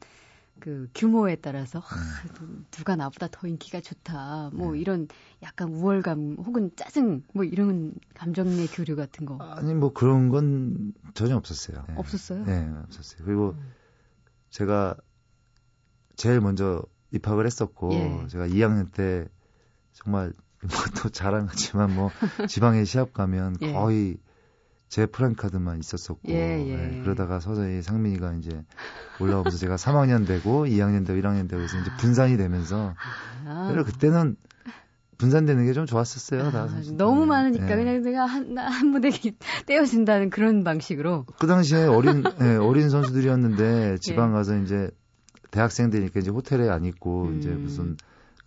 그 0.59 0.87
규모에 0.95 1.35
따라서 1.35 1.79
하, 1.79 1.95
음. 2.41 2.65
누가 2.71 2.95
나보다 2.95 3.27
더 3.29 3.47
인기가 3.47 3.81
좋다 3.81 4.51
뭐 4.53 4.71
네. 4.71 4.79
이런 4.79 5.09
약간 5.41 5.73
우월감 5.73 6.37
혹은 6.39 6.71
짜증 6.77 7.23
뭐 7.33 7.43
이런 7.43 7.93
감정의 8.13 8.67
교류 8.67 8.95
같은 8.95 9.25
거 9.25 9.37
아니 9.39 9.73
뭐 9.73 9.91
그런 9.91 10.29
건 10.29 10.93
전혀 11.15 11.35
없었어요. 11.35 11.83
네. 11.89 11.95
없었어요? 11.97 12.45
네, 12.45 12.69
없었어요. 12.85 13.25
그리고 13.25 13.49
음. 13.57 13.73
제가 14.51 14.95
제일 16.15 16.41
먼저 16.41 16.83
입학을 17.11 17.45
했었고 17.45 17.93
예. 17.93 18.27
제가 18.27 18.47
2학년 18.47 18.91
때 18.91 19.27
정말 19.93 20.33
뭐또 20.63 21.09
자랑하지만 21.09 21.93
뭐 21.93 22.09
지방에 22.47 22.83
시합 22.85 23.13
가면 23.13 23.57
예. 23.61 23.73
거의 23.73 24.17
제 24.87 25.05
프랭카드만 25.07 25.79
있었었고 25.79 26.21
예, 26.29 26.67
예. 26.67 26.75
네, 26.75 27.01
그러다가 27.01 27.39
서서히 27.39 27.81
상민이가 27.81 28.33
이제 28.33 28.63
올라오면서 29.19 29.57
제가 29.57 29.75
3학년 29.75 30.27
되고 30.27 30.65
2학년 30.65 31.05
되고 31.05 31.19
1학년 31.19 31.49
되고 31.49 31.61
해서 31.63 31.77
이제 31.79 31.89
분산이 31.97 32.37
되면서 32.37 32.93
아. 33.45 33.83
그때는 33.85 34.37
분산되는 35.17 35.65
게 35.65 35.73
좀 35.73 35.85
좋았었어요. 35.85 36.51
다 36.51 36.63
아, 36.63 36.81
너무 36.95 37.21
네. 37.21 37.25
많으니까 37.27 37.65
네. 37.65 37.75
그냥 37.75 38.03
내가 38.03 38.25
한, 38.25 38.57
한 38.57 38.87
무대 38.87 39.09
떼어준다는 39.65 40.29
그런 40.29 40.63
방식으로. 40.63 41.25
그 41.39 41.47
당시에 41.47 41.85
어린 41.85 42.23
네, 42.39 42.57
어린 42.57 42.89
선수들이었는데 42.89 43.97
지방 44.01 44.29
예. 44.29 44.33
가서 44.33 44.57
이제 44.57 44.91
대학생들이니까 45.53 46.19
이제 46.19 46.31
호텔에 46.31 46.69
안 46.69 46.83
있고 46.85 47.27
음. 47.27 47.37
이제 47.37 47.49
무슨 47.49 47.95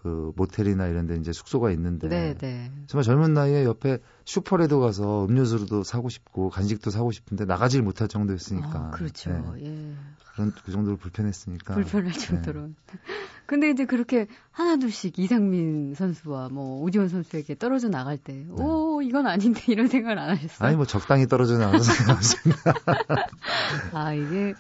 그 0.03 0.33
모텔이나 0.37 0.89
이런 0.89 1.07
데 1.07 1.17
이제 1.17 1.33
숙소가 1.33 1.71
있는데 1.73 2.09
네, 2.09 2.35
네. 2.35 2.71
정말 2.87 3.05
젊은 3.05 3.33
나이에 3.33 3.65
옆에 3.65 3.99
슈퍼레도 4.25 4.81
가서 4.81 5.25
음료수도 5.25 5.85
사고 5.85 6.09
싶고 6.09 6.51
간식도 6.51 6.91
사고 6.91 7.13
싶은데 7.13 7.45
나가질 7.45 7.83
못할 7.83 8.09
정도였으니까. 8.09 8.71
아, 8.73 8.91
그렇죠. 8.91 9.31
네. 9.31 9.65
예. 9.65 9.95
그런 10.35 10.53
그 10.65 10.71
정도로 10.71 10.97
불편했으니까. 10.97 11.75
불편할 11.75 12.13
네. 12.13 12.19
정도로. 12.19 12.67
네. 12.67 12.75
근데 13.47 13.71
이제 13.71 13.87
그렇게 13.87 14.27
하나둘씩 14.51 15.19
이상민 15.19 15.95
선수와 15.95 16.49
뭐 16.51 16.83
오지원 16.83 17.09
선수에게 17.09 17.57
떨어져 17.57 17.89
나갈 17.89 18.19
때, 18.19 18.33
네. 18.33 18.47
오 18.51 19.01
이건 19.03 19.27
아닌데 19.27 19.61
이런 19.73 19.89
생각을 19.89 20.19
안 20.19 20.31
하셨어요? 20.31 20.67
아니 20.67 20.77
뭐 20.77 20.85
적당히 20.85 21.27
떨어져 21.27 21.59
나가서. 21.59 21.93
아 23.93 24.15
이게 24.15 24.55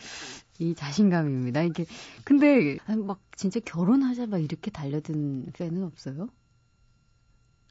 이 0.58 0.74
자신감입니다. 0.74 1.62
이게 1.62 1.84
근데 2.24 2.78
막 3.04 3.20
진짜 3.36 3.60
결혼하자 3.60 4.26
막 4.26 4.38
이렇게 4.38 4.70
달려든 4.70 5.52
팬은 5.52 5.84
없어요? 5.84 6.28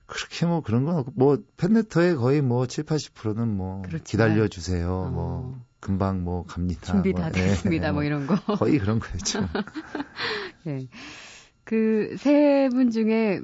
그렇게 0.05 0.45
뭐 0.45 0.61
그런 0.61 0.85
건 0.85 0.97
없고 0.97 1.13
뭐 1.15 1.37
팬레터에 1.57 2.15
거의 2.15 2.41
뭐 2.41 2.67
7, 2.67 2.83
80%는 2.83 3.47
뭐 3.55 3.81
그렇지만. 3.81 4.03
기다려 4.29 4.47
주세요. 4.47 5.05
어. 5.07 5.09
뭐 5.09 5.65
금방 5.79 6.23
뭐 6.23 6.45
갑니다. 6.45 6.93
준비 6.93 7.11
뭐, 7.11 7.21
다 7.21 7.31
됐습니다. 7.31 7.87
네, 7.87 7.91
뭐 7.91 8.03
이런 8.03 8.27
거. 8.27 8.35
거의 8.55 8.77
그런 8.79 8.99
거였죠. 8.99 9.41
네. 10.65 10.87
그 11.65 12.15
세 12.17 12.69
분 12.69 12.91
중에 12.91 13.41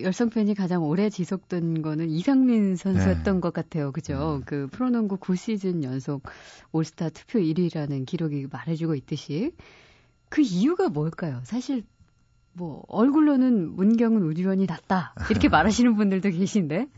열성 0.00 0.30
팬이 0.30 0.54
가장 0.54 0.82
오래 0.84 1.10
지속된 1.10 1.82
거는 1.82 2.08
이상민 2.10 2.76
선수였던 2.76 3.34
네. 3.36 3.40
것 3.40 3.52
같아요. 3.52 3.92
그죠? 3.92 4.38
네. 4.40 4.44
그 4.46 4.66
프로농구 4.70 5.18
9시즌 5.18 5.82
연속 5.84 6.22
올스타 6.72 7.08
투표 7.10 7.38
1위라는 7.40 8.06
기록이 8.06 8.46
말해주고 8.50 8.94
있듯이 8.96 9.52
그 10.28 10.42
이유가 10.42 10.88
뭘까요? 10.88 11.40
사실 11.44 11.84
뭐 12.52 12.84
얼굴로는 12.88 13.74
문경은 13.76 14.22
우주원이 14.22 14.66
낫다 14.66 15.14
이렇게 15.30 15.48
말하시는 15.50 15.94
분들도 15.96 16.30
계신데 16.30 16.88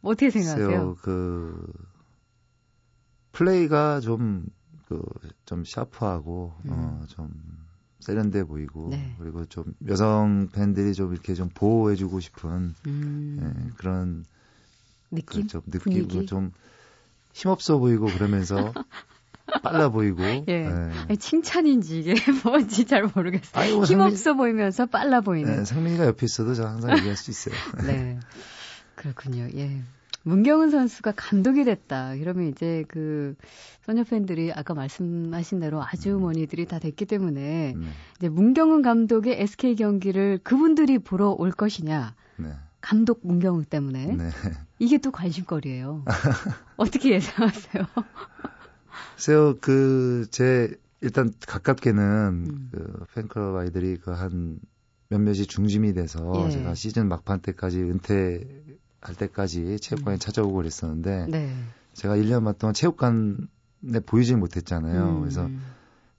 뭐 0.00 0.12
어떻게 0.12 0.30
생각하세요? 0.30 0.96
그 1.02 1.66
플레이가 3.32 4.00
좀 4.00 4.46
그좀 4.88 5.64
샤프하고 5.64 6.52
음. 6.66 7.00
어좀 7.02 7.30
세련돼 8.04 8.44
보이고 8.44 8.88
네. 8.90 9.14
그리고 9.18 9.44
좀 9.46 9.64
여성 9.88 10.48
팬들이 10.52 10.92
좀 10.94 11.12
이렇게 11.12 11.34
좀 11.34 11.48
보호해주고 11.54 12.20
싶은 12.20 12.74
음. 12.86 13.38
예, 13.40 13.72
그런 13.78 14.24
느낌, 15.10 15.42
그 15.42 15.46
좀 15.48 15.62
느끼고 15.66 16.26
좀 16.26 16.52
힘없어 17.32 17.78
보이고 17.78 18.06
그러면서 18.06 18.72
빨라 19.62 19.88
보이고. 19.88 20.22
예. 20.48 20.90
예. 21.10 21.16
칭찬인지 21.16 22.00
이게 22.00 22.14
뭔지 22.44 22.84
잘 22.86 23.04
모르겠어요. 23.14 23.62
아니, 23.62 23.72
뭐 23.74 23.84
힘없어 23.84 24.16
상민, 24.16 24.36
보이면서 24.38 24.86
빨라 24.86 25.20
보이는. 25.20 25.56
네, 25.56 25.64
상민이가 25.64 26.06
옆에 26.06 26.26
있어도 26.26 26.54
저 26.54 26.66
항상 26.66 26.96
얘기할 26.98 27.16
수 27.16 27.30
있어요. 27.30 27.54
네. 27.86 28.18
그렇군요. 28.96 29.48
예. 29.54 29.82
문경은 30.24 30.70
선수가 30.70 31.12
감독이 31.16 31.64
됐다. 31.64 32.16
그러면 32.16 32.48
이제 32.48 32.84
그 32.88 33.34
소녀 33.82 34.04
팬들이 34.04 34.52
아까 34.52 34.74
말씀하신 34.74 35.60
대로 35.60 35.82
아주머니들이 35.82 36.62
음. 36.62 36.66
다 36.66 36.78
됐기 36.78 37.04
때문에 37.04 37.74
네. 37.76 37.86
이제 38.18 38.28
문경은 38.28 38.82
감독의 38.82 39.40
SK 39.40 39.76
경기를 39.76 40.40
그분들이 40.42 40.98
보러 40.98 41.30
올 41.30 41.52
것이냐. 41.52 42.14
네. 42.36 42.48
감독 42.80 43.20
문경은 43.22 43.64
때문에 43.64 44.16
네. 44.16 44.30
이게 44.78 44.98
또 44.98 45.10
관심거리예요. 45.10 46.04
어떻게 46.76 47.10
예상하세요? 47.12 47.84
글쎄요, 49.16 49.56
그, 49.60 50.26
제, 50.30 50.74
일단 51.00 51.32
가깝게는 51.46 52.02
음. 52.02 52.68
그 52.72 53.04
팬클럽 53.14 53.56
아이들이 53.56 53.96
그 53.96 54.10
한 54.10 54.58
몇몇이 55.08 55.46
중심이 55.46 55.92
돼서 55.94 56.44
예. 56.46 56.50
제가 56.50 56.74
시즌 56.74 57.08
막판 57.08 57.40
때까지 57.40 57.80
은퇴 57.80 58.44
할 59.04 59.14
때까지 59.14 59.78
체육관에 59.78 60.16
음. 60.16 60.18
찾아오고 60.18 60.54
그랬었는데 60.54 61.26
네. 61.28 61.54
제가 61.92 62.16
1년 62.16 62.44
반 62.44 62.54
동안 62.58 62.72
체육관에 62.74 64.00
보이질 64.06 64.36
못했잖아요. 64.38 65.16
음. 65.16 65.20
그래서 65.20 65.48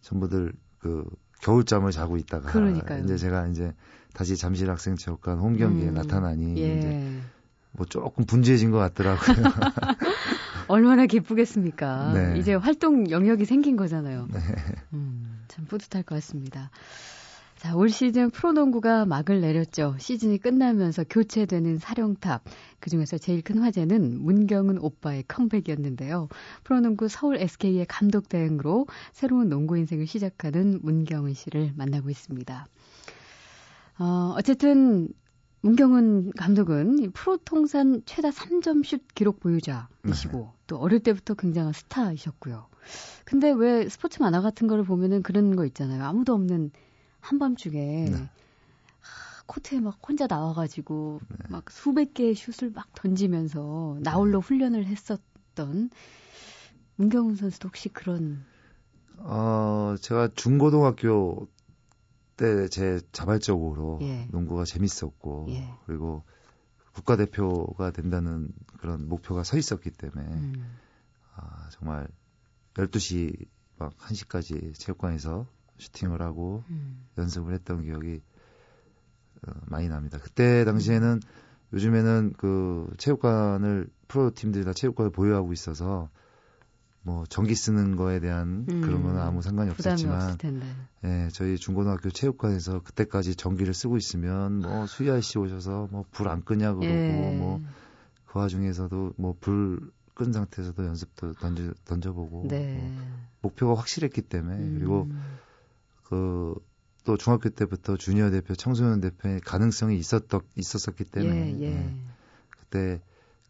전부들 0.02 0.54
그 0.80 1.04
겨울잠을 1.42 1.92
자고 1.92 2.16
있다가 2.18 2.52
그러니까요. 2.52 3.04
이제 3.04 3.18
제가 3.18 3.48
이제 3.48 3.74
다시 4.14 4.38
잠실 4.38 4.70
학생 4.70 4.96
체육관 4.96 5.40
홈 5.40 5.58
경기에 5.58 5.90
음. 5.90 5.94
나타나니 5.96 6.62
예. 6.62 6.78
이제 6.78 7.22
뭐 7.72 7.86
조금 7.88 8.26
분주해진 8.26 8.70
것 8.72 8.78
같더라고요. 8.78 9.36
얼마나 10.68 11.06
기쁘겠습니까? 11.08 12.14
네. 12.14 12.40
이제 12.40 12.54
활동 12.54 13.10
영역이 13.10 13.46
생긴 13.46 13.76
거잖아요. 13.76 14.28
네. 14.32 14.40
음, 14.94 15.44
참 15.48 15.66
뿌듯할 15.66 16.04
것 16.04 16.16
같습니다. 16.16 16.70
자, 17.66 17.76
올 17.76 17.90
시즌 17.90 18.30
프로농구가 18.30 19.08
막을 19.08 19.42
내렸죠. 19.42 19.96
시즌이 19.98 20.38
끝나면서 20.38 21.04
교체되는 21.04 21.80
사령탑. 21.80 22.44
그 22.80 22.92
중에서 22.92 23.18
제일 23.18 23.42
큰 23.42 23.58
화제는 23.58 24.22
문경은 24.22 24.78
오빠의 24.78 25.24
컴백이었는데요. 25.28 26.28
프로농구 26.64 27.08
서울 27.08 27.38
SK의 27.38 27.88
감독 27.88 28.30
대행으로 28.30 28.86
새로운 29.14 29.50
농구 29.50 29.80
인생을 29.80 30.06
시작하는 30.06 30.80
문경은 30.84 31.34
씨를 31.34 31.72
만나고 31.76 32.12
있습니다. 32.12 32.68
어, 33.98 34.36
어쨌든 34.38 35.10
문경은 35.62 36.34
감독은 36.34 37.14
프로 37.14 37.38
통산 37.38 38.04
최다 38.06 38.30
3점 38.30 38.86
슛 38.86 39.02
기록 39.16 39.40
보유자이시고 39.40 40.38
네. 40.38 40.52
또 40.68 40.78
어릴 40.78 41.00
때부터 41.00 41.34
굉장한 41.34 41.74
스타이셨고요. 41.74 42.68
근데 43.26 43.52
왜 43.52 43.90
스포츠 43.90 44.22
만화 44.22 44.42
같은 44.42 44.68
거를 44.68 44.84
보면은 44.84 45.24
그런 45.24 45.56
거 45.56 45.66
있잖아요. 45.66 46.04
아무도 46.04 46.36
없는 46.36 46.70
한밤중에 47.26 48.10
네. 48.10 48.30
코트에 49.48 49.80
막 49.80 50.00
혼자 50.08 50.28
나와가지고 50.28 51.22
네. 51.30 51.38
막 51.50 51.70
수백 51.70 52.14
개의 52.14 52.36
슛을 52.36 52.72
막 52.72 52.88
던지면서 52.94 53.98
나홀로 54.02 54.42
네. 54.42 54.48
훈련을 54.48 54.86
했었던 54.86 55.90
문경훈 56.96 57.36
선수도 57.36 57.68
혹시 57.68 57.90
그런 57.90 58.44
어 59.18 59.96
제가 60.02 60.30
중고등학교 60.36 61.48
때 62.38 62.68
제 62.68 63.00
자발적으로 63.12 64.00
예. 64.02 64.28
농구가 64.30 64.66
재밌었고 64.66 65.48
예. 65.50 65.74
그리고 65.86 66.24
국가대표가 66.94 67.92
된다는 67.92 68.52
그런 68.80 69.08
목표가 69.08 69.44
서 69.44 69.58
있었기 69.58 69.92
때문에 69.92 70.22
음. 70.28 70.78
아, 71.36 71.70
정말 71.72 72.08
12시 72.74 73.48
막 73.78 73.96
1시까지 73.98 74.78
체육관에서 74.78 75.48
슈팅을 75.78 76.22
하고 76.22 76.64
음. 76.70 77.06
연습을 77.18 77.54
했던 77.54 77.84
기억이 77.84 78.22
어, 79.48 79.52
많이 79.68 79.88
납니다. 79.90 80.18
그때 80.22 80.66
당시에는 80.66 81.08
음. 81.08 81.20
요즘에는 81.74 82.34
그 82.38 82.90
체육관을 82.98 83.88
프로 84.08 84.32
팀들이 84.32 84.64
다 84.64 84.74
체육관을 84.74 85.12
보유하고 85.12 85.52
있어서 85.54 86.10
뭐 87.02 87.24
전기 87.28 87.54
쓰는 87.54 87.96
거에 87.96 88.20
대한 88.20 88.66
음, 88.70 88.82
그런 88.82 89.04
건 89.04 89.18
아무 89.20 89.42
상관이 89.42 89.70
없었지만 89.72 90.38
예, 91.04 91.30
저희 91.34 91.58
중고등학교 91.58 92.10
체육관에서 92.10 92.82
그때까지 92.82 93.36
전기를 93.36 93.74
쓰고 93.74 93.98
있으면 93.98 94.60
뭐 94.60 94.88
수희 94.88 95.12
아저씨 95.12 95.38
오셔서 95.38 95.90
뭐 95.92 96.06
불 96.12 96.28
안 96.28 96.44
끄냐 96.44 96.74
그러고 96.74 96.86
예. 96.86 97.36
뭐그 97.38 98.40
와중에서도 98.40 99.14
뭐 99.18 99.36
불 99.40 99.92
끈 100.16 100.32
상태에서도 100.32 100.84
연습도 100.86 101.34
던져 101.34 101.74
던져보고 101.84 102.48
네. 102.48 102.78
뭐 102.78 102.92
목표가 103.42 103.76
확실했기 103.76 104.22
때문에 104.22 104.56
음. 104.56 104.76
그리고 104.80 105.10
그 106.06 106.56
또 107.06 107.18
중학교 107.18 107.50
때부터 107.50 107.96
주니어 107.96 108.32
대표, 108.32 108.56
청소년 108.56 109.00
대표의 109.00 109.40
가능성이 109.42 109.98
있었던 109.98 110.42
있었었기 110.56 111.06
때문에 111.06 111.54
예, 111.54 111.62
예. 111.62 111.66
예. 111.68 111.96
그때 112.50 113.02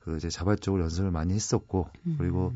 그 0.02 0.18
이제 0.18 0.30
자발적으로 0.30 0.84
연습을 0.84 1.10
많이 1.10 1.34
했었고 1.34 1.90
음. 2.06 2.16
그리고 2.20 2.54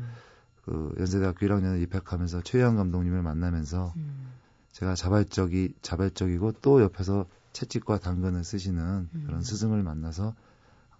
그 0.64 0.94
연세대학교 1.00 1.46
1학년에 1.46 1.82
입학하면서 1.82 2.42
최희환 2.42 2.76
감독님을 2.76 3.22
만나면서 3.22 3.94
음. 3.96 4.30
제가 4.72 4.94
자발적이 4.94 5.74
자발적이고 5.80 6.52
또 6.60 6.82
옆에서 6.82 7.26
채찍과 7.54 7.98
당근을 7.98 8.44
쓰시는 8.44 9.08
음. 9.12 9.24
그런 9.26 9.42
스승을 9.42 9.82
만나서 9.82 10.34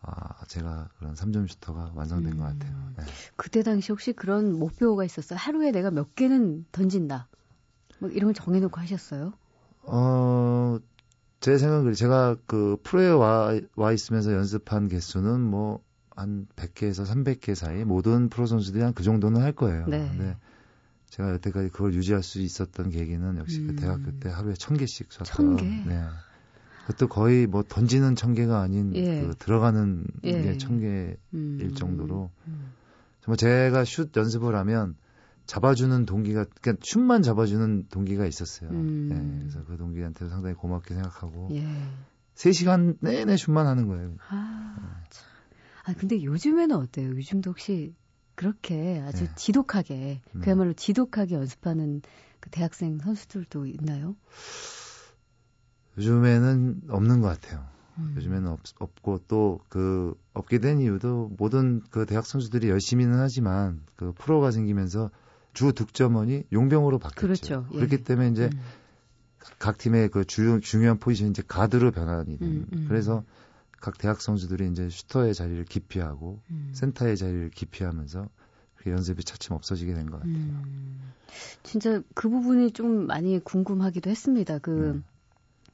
아, 0.00 0.44
제가 0.46 0.88
그런 0.98 1.12
3점 1.12 1.46
슈터가 1.46 1.92
완성된 1.94 2.32
음. 2.32 2.38
것 2.38 2.44
같아요. 2.44 2.92
네. 2.96 3.04
그때 3.36 3.62
당시 3.62 3.92
혹시 3.92 4.14
그런 4.14 4.58
목표가 4.58 5.04
있었어요? 5.04 5.38
하루에 5.38 5.72
내가 5.72 5.90
몇 5.90 6.14
개는 6.14 6.64
던진다. 6.72 7.28
뭐 8.00 8.10
이런 8.10 8.26
걸 8.32 8.34
정해놓고 8.34 8.80
하셨어요? 8.80 9.32
어, 9.82 10.78
제 11.40 11.56
생각은 11.56 11.94
제가 11.94 12.36
그 12.46 12.76
프로에 12.82 13.08
와, 13.08 13.58
와 13.76 13.92
있으면서 13.92 14.32
연습한 14.32 14.88
개수는 14.88 15.40
뭐 15.40 15.80
한 16.20 16.46
100개에서 16.54 17.06
300개 17.06 17.54
사이 17.54 17.84
모든 17.84 18.28
프로 18.28 18.46
선수들이 18.46 18.82
한 18.82 18.92
그 18.92 19.02
정도는 19.02 19.40
할 19.40 19.52
거예요. 19.52 19.86
네. 19.86 20.06
근데 20.10 20.36
제가 21.08 21.32
여태까지 21.32 21.70
그걸 21.70 21.94
유지할 21.94 22.22
수 22.22 22.40
있었던 22.40 22.90
계기는 22.90 23.38
역시 23.38 23.60
그 23.60 23.70
음. 23.70 23.76
그 23.76 23.80
대학교 23.80 24.10
때 24.18 24.28
하루에 24.28 24.52
1000개씩 24.54 25.08
쳤던. 25.08 25.56
1000개? 25.56 25.86
네. 25.88 26.04
그것도 26.86 27.08
거의 27.08 27.46
뭐 27.46 27.62
던지는 27.66 28.14
1000개가 28.14 28.60
아닌 28.60 28.94
예. 28.96 29.22
그 29.22 29.34
들어가는 29.38 30.04
예. 30.24 30.42
게 30.42 30.56
1000개일 30.58 31.16
음. 31.34 31.74
정도로 31.74 32.30
음. 32.48 32.72
정말 33.22 33.36
제가 33.38 33.84
슛 33.84 34.14
연습을 34.14 34.54
하면 34.56 34.96
잡아주는 35.50 36.06
동기가 36.06 36.44
그냥 36.62 36.76
슛만 36.80 37.22
잡아주는 37.22 37.88
동기가 37.88 38.24
있었어요. 38.24 38.70
음. 38.70 39.08
네, 39.08 39.38
그래서 39.40 39.64
그 39.64 39.76
동기한테도 39.76 40.30
상당히 40.30 40.54
고맙게 40.54 40.94
생각하고 40.94 41.48
예. 41.50 41.66
3시간 42.36 42.98
내내 43.00 43.36
슛만 43.36 43.66
하는 43.66 43.88
거예요. 43.88 44.14
아, 44.28 45.02
참. 45.10 45.26
아, 45.86 45.94
근데 45.98 46.22
요즘에는 46.22 46.76
어때요? 46.76 47.08
요즘도 47.16 47.50
혹시 47.50 47.96
그렇게 48.36 49.02
아주 49.04 49.24
네. 49.24 49.30
지독하게, 49.34 50.22
음. 50.36 50.40
그야말로 50.40 50.72
지독하게 50.72 51.34
연습하는 51.34 52.02
그 52.38 52.48
대학생 52.50 52.98
선수들도 52.98 53.66
있나요? 53.66 54.14
요즘에는 55.98 56.82
없는 56.90 57.22
것 57.22 57.26
같아요. 57.26 57.66
음. 57.98 58.14
요즘에는 58.16 58.46
없, 58.52 58.60
없고 58.78 59.24
또 59.26 59.58
그 59.68 60.14
없게 60.32 60.58
된 60.60 60.80
이유도 60.80 61.32
모든 61.36 61.82
그 61.90 62.06
대학 62.06 62.24
선수들이 62.24 62.68
열심히는 62.68 63.18
하지만 63.18 63.82
그 63.96 64.12
프로가 64.12 64.52
생기면서 64.52 65.10
주 65.52 65.72
득점원이 65.72 66.44
용병으로 66.52 66.98
바뀌었죠. 66.98 67.20
그렇죠. 67.26 67.66
예. 67.72 67.76
그렇기 67.76 68.04
때문에 68.04 68.28
이제 68.30 68.50
음. 68.52 68.60
각 69.58 69.78
팀의 69.78 70.08
그 70.10 70.24
주, 70.24 70.60
중요한 70.60 70.98
포지션이 70.98 71.30
이제 71.30 71.42
가드로 71.46 71.90
변환이 71.92 72.38
되는. 72.38 72.54
음, 72.54 72.66
음. 72.72 72.84
그래서 72.88 73.24
각 73.80 73.98
대학 73.98 74.20
선수들이 74.20 74.68
이제 74.70 74.88
슈터의 74.90 75.34
자리를 75.34 75.64
기피하고 75.64 76.40
음. 76.50 76.70
센터의 76.74 77.16
자리를 77.16 77.50
기피하면서 77.50 78.28
그 78.76 78.90
연습이 78.90 79.24
차츰 79.24 79.54
없어지게 79.56 79.94
된 79.94 80.06
것 80.06 80.18
같아요. 80.20 80.34
음. 80.34 81.12
진짜 81.62 82.02
그 82.14 82.28
부분이 82.28 82.72
좀 82.72 83.06
많이 83.06 83.38
궁금하기도 83.38 84.10
했습니다. 84.10 84.58
그 84.58 85.02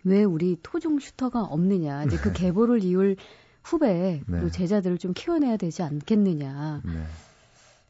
왜 0.06 0.22
우리 0.22 0.56
토종 0.62 1.00
슈터가 1.00 1.42
없느냐. 1.42 2.04
이제 2.04 2.16
그 2.16 2.32
네. 2.32 2.34
계보를 2.44 2.84
이을 2.84 3.16
후배 3.64 4.22
네. 4.26 4.40
또 4.40 4.50
제자들을 4.50 4.98
좀 4.98 5.12
키워내야 5.12 5.56
되지 5.56 5.82
않겠느냐. 5.82 6.82
네. 6.84 6.92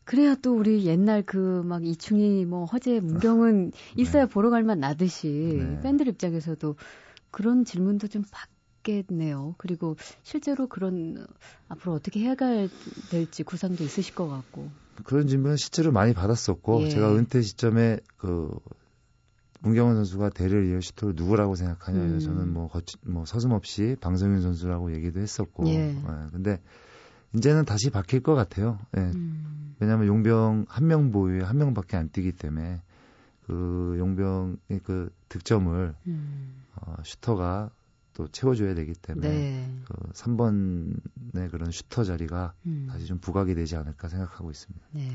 그래야 0.07 0.35
또 0.37 0.57
우리 0.57 0.87
옛날 0.87 1.23
그 1.23 1.63
막 1.65 1.85
이충희 1.85 2.47
뭐 2.47 2.65
허재 2.65 3.01
문경은 3.01 3.71
네. 3.73 3.79
있어야 3.97 4.27
보러 4.27 4.51
갈만 4.51 4.81
나듯이 4.81 5.29
네. 5.29 5.81
팬들 5.83 6.09
입장에서도 6.09 6.77
그런 7.31 7.65
질문도 7.65 8.09
좀 8.09 8.23
받, 8.31 8.49
있겠네요. 8.87 9.55
그리고 9.59 9.97
실제로 10.23 10.69
그런 10.69 11.27
앞으로 11.69 11.95
어떻게 11.95 12.21
해갈 12.21 12.69
될지 13.11 13.43
구상도 13.43 13.83
있으실 13.83 14.15
것 14.15 14.29
같고. 14.29 14.71
그런 15.05 15.27
질문은 15.27 15.57
실제로 15.57 15.93
많이 15.93 16.15
받았었고 16.15 16.85
예. 16.85 16.89
제가 16.89 17.15
은퇴 17.15 17.43
시점에 17.43 17.99
그 18.17 18.49
문경원 19.61 19.97
선수가 19.97 20.31
대를 20.31 20.67
이어 20.69 20.81
슈터를 20.81 21.15
누구라고 21.17 21.55
생각하냐 21.57 21.99
음. 21.99 22.21
저는 22.21 22.53
뭐, 22.53 22.69
거치, 22.69 22.97
뭐 23.05 23.25
서슴없이 23.27 23.97
방성윤 24.01 24.41
선수라고 24.41 24.95
얘기도 24.95 25.21
했었고 25.21 25.67
예. 25.67 25.97
예. 25.97 26.03
근데 26.31 26.61
이제는 27.37 27.65
다시 27.65 27.91
바뀔 27.91 28.21
것 28.23 28.35
같아요. 28.35 28.79
예. 28.97 29.01
음. 29.01 29.75
왜냐하면 29.79 30.07
용병 30.07 30.67
한 30.69 30.87
명 30.87 31.11
보유에 31.13 31.43
한 31.43 31.59
명밖에 31.59 31.97
안 31.97 32.09
뛰기 32.11 32.33
때문에 32.33 32.81
그 33.47 33.97
용병의 33.99 34.81
그 34.83 35.13
득점을 35.29 35.95
음. 36.07 36.63
어, 36.77 36.97
슈터가 37.05 37.71
또 38.15 38.27
채워줘야 38.29 38.75
되기 38.75 38.95
때문에 38.95 39.29
네. 39.29 39.75
그 39.85 39.95
3번의 40.13 41.51
그런 41.51 41.71
슈터 41.71 42.05
자리가 42.05 42.55
음. 42.65 42.89
다시 42.91 43.07
좀 43.07 43.19
부각이 43.19 43.55
되지 43.55 43.77
않을까 43.77 44.09
생각하고 44.09 44.51
있습니다. 44.51 44.87
네. 44.93 45.11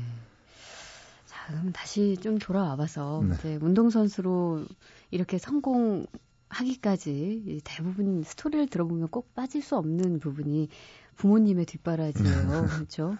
자, 1.26 1.46
그럼 1.48 1.72
다시 1.72 2.16
좀 2.22 2.38
돌아와봐서 2.38 3.24
네. 3.28 3.34
이제 3.34 3.58
운동선수로 3.60 4.64
이렇게 5.10 5.38
성공 5.38 6.06
하기까지 6.48 7.42
이 7.46 7.60
대부분 7.64 8.22
스토리를 8.22 8.68
들어보면 8.68 9.08
꼭 9.08 9.34
빠질 9.34 9.62
수 9.62 9.76
없는 9.76 10.20
부분이 10.20 10.68
부모님의 11.22 11.66
뒷바라지예요. 11.66 12.66
그렇죠? 12.74 13.16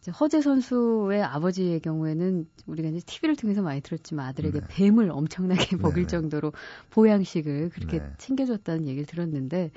이제 0.00 0.10
허재 0.10 0.40
선수의 0.40 1.22
아버지의 1.22 1.80
경우에는 1.80 2.46
우리가 2.66 2.88
이제 2.88 3.00
TV를 3.04 3.36
통해서 3.36 3.62
많이 3.62 3.80
들었지만 3.80 4.26
아들에게 4.26 4.60
네. 4.60 4.66
뱀을 4.68 5.10
엄청나게 5.10 5.76
네, 5.76 5.76
먹일 5.82 6.04
네. 6.04 6.08
정도로 6.08 6.52
보양식을 6.90 7.70
그렇게 7.70 7.98
네. 7.98 8.12
챙겨줬다는 8.18 8.86
얘기를 8.86 9.06
들었는데 9.06 9.70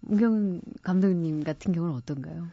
문경 0.00 0.60
감독님 0.82 1.44
같은 1.44 1.72
경우는 1.72 1.94
어떤가요? 1.96 2.48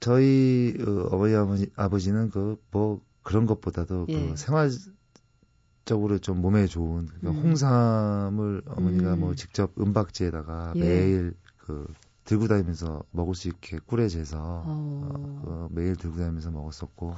저희 0.00 0.74
어, 0.80 1.08
어머니 1.10 1.34
아버지, 1.34 1.70
아버지는 1.76 2.30
그 2.30 2.56
뭐 2.70 3.00
그런 3.26 3.44
것보다도 3.44 4.06
예. 4.08 4.28
그 4.28 4.36
생활적으로 4.36 6.18
좀 6.20 6.40
몸에 6.40 6.66
좋은 6.66 7.06
그러니까 7.06 7.30
음. 7.30 7.44
홍삼을 7.44 8.62
어머니가 8.66 9.14
음. 9.14 9.20
뭐 9.20 9.34
직접 9.34 9.72
은박지에다가 9.80 10.74
예. 10.76 10.80
매일 10.80 11.34
그 11.58 11.92
들고 12.26 12.48
다니면서 12.48 13.02
먹을 13.12 13.34
수 13.34 13.48
있게 13.48 13.78
꿀에 13.86 14.08
재서 14.08 14.38
어. 14.38 14.64
어, 14.66 15.42
그 15.44 15.74
매일 15.74 15.96
들고 15.96 16.18
다니면서 16.18 16.50
먹었었고 16.50 17.14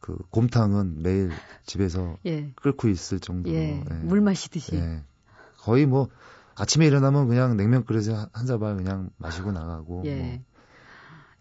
그 0.00 0.16
곰탕은 0.30 1.02
매일 1.02 1.30
집에서 1.66 2.16
예. 2.26 2.52
끓고 2.56 2.88
있을 2.88 3.18
정도로 3.20 3.54
예. 3.56 3.84
예. 3.90 3.94
물 3.94 4.20
마시듯이. 4.20 4.76
예. 4.76 5.02
거의 5.58 5.86
뭐 5.86 6.08
아침에 6.56 6.86
일어나면 6.86 7.26
그냥 7.28 7.56
냉면 7.56 7.84
끓여서 7.84 8.14
한- 8.14 8.28
한 8.32 8.46
사발 8.46 8.76
그냥 8.76 9.10
마시고 9.18 9.50
나가고 9.52 10.02
예. 10.06 10.16
뭐 10.16 10.38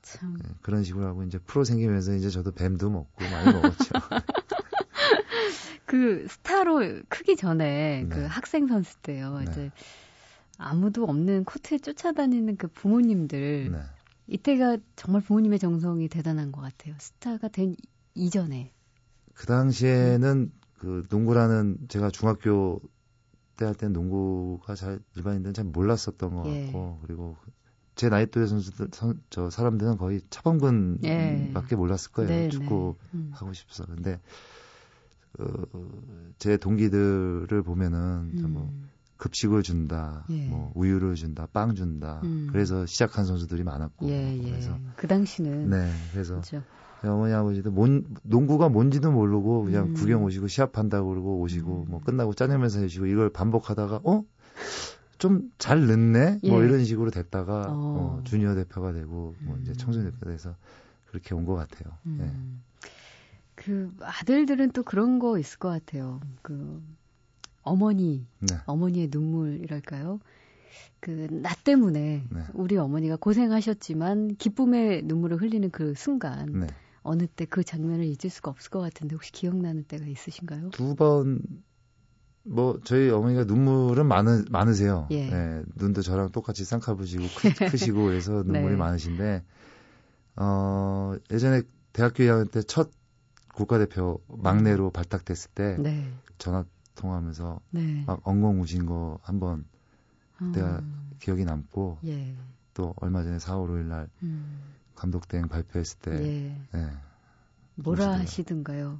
참. 0.01 0.37
예, 0.43 0.49
그런 0.61 0.83
식으로 0.83 1.05
하고 1.05 1.23
이제 1.23 1.37
프로 1.39 1.63
생기면서 1.63 2.15
이제 2.15 2.29
저도 2.29 2.51
뱀도 2.53 2.89
먹고 2.89 3.23
많이 3.29 3.51
먹었죠. 3.53 3.91
그 5.85 6.25
스타로 6.29 7.01
크기 7.09 7.35
전에 7.35 8.03
네. 8.03 8.09
그 8.09 8.25
학생 8.25 8.67
선수 8.67 8.97
때요. 8.99 9.39
네. 9.39 9.45
이제 9.49 9.71
아무도 10.59 11.05
없는 11.05 11.45
코트에 11.45 11.79
쫓아다니는 11.79 12.57
그 12.57 12.67
부모님들 12.67 13.71
네. 13.71 13.79
이때가 14.27 14.77
정말 14.95 15.21
부모님의 15.21 15.57
정성이 15.57 16.07
대단한 16.09 16.51
것 16.51 16.61
같아요. 16.61 16.93
스타가 16.99 17.47
된 17.47 17.71
이- 17.71 17.77
이전에. 18.13 18.71
그 19.33 19.45
당시에는 19.47 20.51
그 20.77 21.05
농구라는 21.09 21.77
제가 21.87 22.09
중학교 22.11 22.81
때 23.55 23.65
할 23.65 23.73
때는 23.75 23.91
농구가 23.93 24.75
잘 24.75 24.99
일반인들은 25.15 25.53
잘 25.53 25.65
몰랐었던 25.65 26.33
것 26.33 26.45
예. 26.47 26.65
같고 26.67 26.99
그리고 27.01 27.35
제 27.95 28.07
나이 28.07 28.25
또래 28.27 28.47
선수들 28.47 28.87
선, 28.93 29.21
저 29.29 29.49
사람들은 29.49 29.97
거의 29.97 30.21
차범근밖에 30.29 31.67
예. 31.71 31.75
몰랐을 31.75 32.11
거예요. 32.13 32.29
네, 32.29 32.47
축구 32.49 32.95
네. 33.11 33.17
음. 33.17 33.29
하고 33.33 33.51
싶어서 33.51 33.85
근데 33.85 34.19
어, 35.39 35.45
제 36.37 36.55
동기들을 36.57 37.61
보면은 37.63 38.31
뭐 38.53 38.63
음. 38.63 38.89
급식을 39.19 39.61
준다, 39.63 40.25
예. 40.29 40.47
뭐 40.47 40.71
우유를 40.75 41.13
준다, 41.15 41.47
빵 41.53 41.75
준다. 41.75 42.21
음. 42.23 42.47
그래서 42.51 42.85
시작한 42.87 43.25
선수들이 43.25 43.63
많았고 43.63 44.07
예, 44.09 44.35
예. 44.37 44.41
그래서 44.41 44.75
그 44.95 45.07
당시는 45.07 45.69
네, 45.69 45.91
그래서 46.11 46.33
그렇죠. 46.41 46.63
어머니 47.03 47.33
아버지도 47.33 47.69
뭔, 47.71 48.05
농구가 48.23 48.67
뭔지도 48.69 49.11
모르고 49.11 49.65
그냥 49.65 49.87
음. 49.89 49.93
구경 49.93 50.23
오시고 50.23 50.47
시합한다고 50.47 51.09
그러고 51.09 51.39
오시고 51.41 51.85
음. 51.87 51.91
뭐 51.91 52.01
끝나고 52.01 52.33
짜장면서 52.33 52.79
해주시고 52.79 53.05
이걸 53.05 53.29
반복하다가 53.29 54.01
어? 54.03 54.23
좀 55.17 55.49
잘 55.57 55.81
늦네? 55.81 56.39
뭐 56.47 56.61
예. 56.61 56.65
이런 56.65 56.83
식으로 56.85 57.11
됐다가 57.11 57.67
어. 57.69 58.19
어, 58.19 58.21
주니어 58.23 58.55
대표가 58.55 58.93
되고 58.93 59.35
뭐 59.41 59.57
이제 59.61 59.71
음. 59.71 59.75
청소년 59.77 60.11
대표가 60.11 60.31
돼서 60.31 60.55
그렇게 61.07 61.35
온 61.35 61.45
것 61.45 61.55
같아요. 61.55 61.93
예. 62.07 62.23
음. 62.23 62.63
그 63.55 63.91
아들들은 64.01 64.71
또 64.71 64.83
그런 64.83 65.19
거 65.19 65.37
있을 65.37 65.59
것 65.59 65.67
같아요. 65.69 66.21
그 66.41 66.81
어머니, 67.63 68.25
네. 68.39 68.55
어머니의 68.65 69.09
눈물이랄까요? 69.11 70.19
그 71.01 71.27
나 71.31 71.53
때문에 71.63 72.25
네. 72.29 72.43
우리 72.53 72.77
어머니가 72.77 73.15
고생하셨지만 73.17 74.35
기쁨의 74.37 75.03
눈물을 75.03 75.41
흘리는 75.41 75.69
그 75.71 75.93
순간 75.95 76.59
네. 76.59 76.67
어느 77.03 77.27
때 77.27 77.45
그 77.45 77.63
장면을 77.63 78.05
잊을 78.05 78.29
수가 78.29 78.51
없을 78.51 78.69
것 78.71 78.79
같은데 78.81 79.15
혹시 79.15 79.31
기억나는 79.31 79.85
때가 79.85 80.05
있으신가요? 80.05 80.69
두 80.71 80.95
번, 80.95 81.41
뭐, 82.43 82.79
저희 82.83 83.09
어머니가 83.09 83.43
눈물은 83.45 84.05
많으, 84.07 84.43
많으세요. 84.49 85.07
예. 85.11 85.63
눈도 85.75 86.01
저랑 86.01 86.31
똑같이 86.31 86.65
쌍꺼부시고 86.65 87.29
크, 87.33 87.77
시고 87.77 88.13
해서 88.13 88.43
눈물이 88.45 88.73
네. 88.73 88.79
많으신데, 88.79 89.43
어, 90.37 91.15
예전에 91.31 91.61
대학교 91.93 92.23
2학년 92.23 92.49
때 92.51 92.61
첫 92.63 92.91
국가대표 93.53 94.21
막내로 94.27 94.91
발탁됐을 94.91 95.51
때 95.53 95.77
네, 95.79 96.05
전화 96.37 96.63
통화하면서 96.95 97.59
네. 97.71 98.03
막 98.05 98.21
엉엉 98.23 98.61
우신 98.61 98.85
거 98.85 99.19
한번 99.23 99.65
내가 100.53 100.79
음, 100.79 101.11
기억이 101.19 101.43
남고 101.45 101.99
예, 102.05 102.35
또 102.73 102.93
얼마 102.97 103.23
전에 103.23 103.37
4월 103.37 103.67
5일 103.69 103.85
날 103.85 104.09
음, 104.23 104.61
감독 104.95 105.27
대행 105.27 105.47
발표했을 105.47 105.99
때 105.99 106.11
예. 106.11 106.61
예. 106.77 106.89
뭐라. 107.75 108.19
하시던가요? 108.19 108.99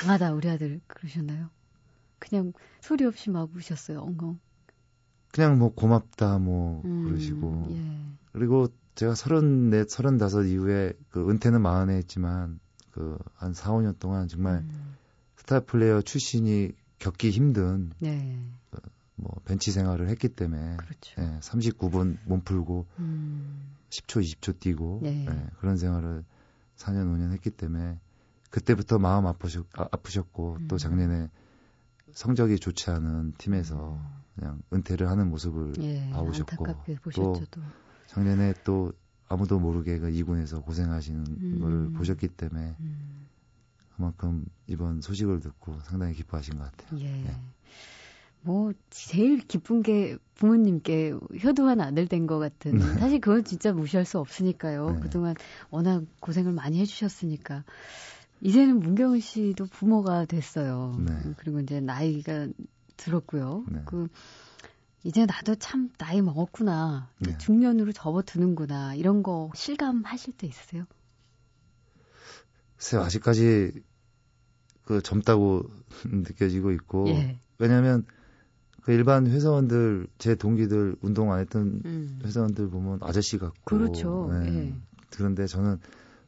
장하다 0.00 0.32
우리 0.34 0.48
아들 0.50 0.80
그러셨나요? 0.86 1.48
그냥 2.18 2.52
소리 2.80 3.04
없이 3.04 3.30
막 3.30 3.50
우셨어요, 3.54 4.00
엉엉. 4.00 4.38
그냥 5.32 5.58
뭐 5.58 5.74
고맙다 5.74 6.38
뭐 6.38 6.82
음, 6.84 7.04
그러시고 7.04 7.66
예. 7.70 8.00
그리고 8.32 8.68
제가 8.94 9.14
서른넷, 9.14 9.90
서른다섯 9.90 10.46
이후에 10.46 10.92
그 11.10 11.28
은퇴는 11.28 11.60
마흔에 11.60 11.96
했지만 11.96 12.60
그 12.90 13.18
한 13.34 13.52
4, 13.52 13.72
5년 13.72 13.98
동안 13.98 14.28
정말 14.28 14.58
음, 14.58 14.96
스타 15.36 15.60
플레이어 15.60 16.00
출신이 16.02 16.72
겪기 16.98 17.30
힘든 17.30 17.92
네, 18.00 18.48
뭐 19.16 19.30
벤치 19.44 19.72
생활을 19.72 20.08
했기 20.08 20.28
때문에 20.28 20.76
그렇죠. 20.76 21.20
예, 21.20 21.38
39분 21.40 22.18
몸 22.24 22.40
풀고 22.40 22.86
음, 22.98 23.76
10초, 23.90 24.22
20초 24.22 24.58
뛰고 24.58 25.00
네. 25.02 25.26
예, 25.28 25.50
그런 25.58 25.76
생활을 25.76 26.24
4년, 26.76 27.14
5년 27.14 27.32
했기 27.32 27.50
때문에 27.50 28.00
그때부터 28.50 28.98
마음 28.98 29.26
아프셨, 29.26 29.66
아, 29.76 29.88
아프셨고 29.90 30.56
음. 30.60 30.68
또 30.68 30.78
작년에 30.78 31.28
성적이 32.12 32.58
좋지 32.58 32.90
않은 32.90 33.34
팀에서 33.38 33.98
그냥 34.34 34.60
은퇴를 34.72 35.08
하는 35.08 35.28
모습을 35.30 35.74
예, 35.80 36.10
봐오셨고 36.10 36.64
보셨죠, 37.02 37.46
또. 37.50 37.60
작년에 38.06 38.54
또 38.64 38.92
아무도 39.28 39.58
모르게 39.58 39.98
그 39.98 40.10
2군에서 40.10 40.64
고생하시는 40.64 41.24
음. 41.26 41.58
걸 41.60 41.92
보셨기 41.92 42.28
때문에 42.28 42.76
음, 42.78 42.93
그만큼 43.96 44.44
이번 44.66 45.00
소식을 45.00 45.40
듣고 45.40 45.78
상당히 45.80 46.14
기뻐하신 46.14 46.58
것 46.58 46.70
같아요. 46.70 47.00
예. 47.00 47.10
네. 47.10 47.36
뭐 48.42 48.72
제일 48.90 49.38
기쁜 49.38 49.82
게 49.82 50.18
부모님께 50.34 51.14
효도한 51.42 51.80
아들 51.80 52.06
된 52.08 52.26
것 52.26 52.38
같은 52.38 52.78
네. 52.78 52.84
사실 52.98 53.20
그건 53.20 53.44
진짜 53.44 53.72
무시할 53.72 54.04
수 54.04 54.18
없으니까요. 54.18 54.90
네. 54.90 55.00
그동안 55.00 55.34
워낙 55.70 56.04
고생을 56.20 56.52
많이 56.52 56.78
해주셨으니까 56.80 57.64
이제는 58.42 58.80
문경은 58.80 59.20
씨도 59.20 59.66
부모가 59.66 60.26
됐어요. 60.26 60.94
네. 60.98 61.12
음, 61.12 61.34
그리고 61.38 61.60
이제 61.60 61.80
나이가 61.80 62.46
들었고요. 62.98 63.64
네. 63.70 63.82
그 63.86 64.08
이제 65.04 65.24
나도 65.24 65.54
참 65.54 65.90
나이 65.96 66.20
먹었구나. 66.20 67.08
네. 67.20 67.38
중년으로 67.38 67.92
접어드는구나. 67.92 68.94
이런 68.94 69.22
거 69.22 69.50
실감하실 69.54 70.34
때 70.36 70.46
있으세요? 70.46 70.84
글쎄요, 72.84 73.00
아직까지 73.00 73.72
그 74.84 75.00
젊다고 75.00 75.64
느껴지고 76.04 76.70
있고 76.72 77.08
예. 77.08 77.38
왜냐하면 77.58 78.04
그 78.82 78.92
일반 78.92 79.26
회사원들 79.26 80.06
제 80.18 80.34
동기들 80.34 80.96
운동 81.00 81.32
안 81.32 81.40
했던 81.40 81.80
음. 81.86 82.20
회사원들 82.22 82.68
보면 82.68 82.98
아저씨 83.00 83.38
같고 83.38 83.56
그렇죠. 83.64 84.28
네. 84.30 84.48
예. 84.48 84.74
그런데 85.16 85.46
저는 85.46 85.78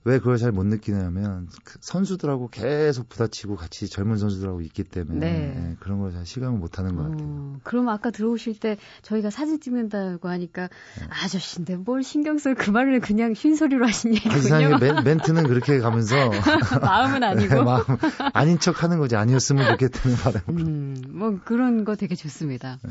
왜 0.07 0.19
그걸 0.19 0.39
잘 0.39 0.53
못 0.53 0.65
느끼냐면 0.65 1.49
그 1.65 1.79
선수들하고 1.81 2.49
계속 2.51 3.09
부딪히고 3.09 3.57
같이 3.57 3.89
젊은 3.89 4.17
선수들하고 4.19 4.61
있기 4.61 4.85
때문에 4.85 5.19
네. 5.19 5.71
예, 5.73 5.77
그런 5.81 5.99
걸 5.99 6.13
잘 6.13 6.25
실감을 6.25 6.61
못 6.61 6.79
하는 6.79 6.95
것 6.95 7.03
같아요. 7.03 7.27
어, 7.29 7.57
그럼 7.65 7.89
아까 7.89 8.11
들어오실 8.13 8.61
때 8.61 8.77
저희가 9.03 9.31
사진 9.31 9.59
찍는다고 9.61 10.29
하니까 10.29 10.69
네. 11.01 11.07
아저씨인데 11.11 11.75
뭘 11.77 12.05
신경 12.05 12.39
쓸 12.39 12.55
그 12.55 12.71
말을 12.71 13.01
그냥 13.01 13.35
쉰소리로 13.35 13.85
하신 13.85 14.13
아, 14.13 14.37
이상하게 14.37 14.75
얘기군요. 14.77 14.95
멘, 14.95 15.05
멘트는 15.05 15.49
그렇게 15.49 15.81
가면서 15.81 16.15
마음은 16.81 17.25
아니고. 17.25 17.65
마음 17.65 17.85
아닌 18.33 18.61
척 18.61 18.85
하는 18.85 18.99
거지 18.99 19.17
아니었으면 19.17 19.73
좋겠다는 19.73 20.17
바람으로. 20.19 20.65
음, 20.67 21.03
뭐 21.09 21.39
그런 21.45 21.85
거 21.85 21.97
되게 21.97 22.15
좋습니다. 22.15 22.79
네. 22.85 22.91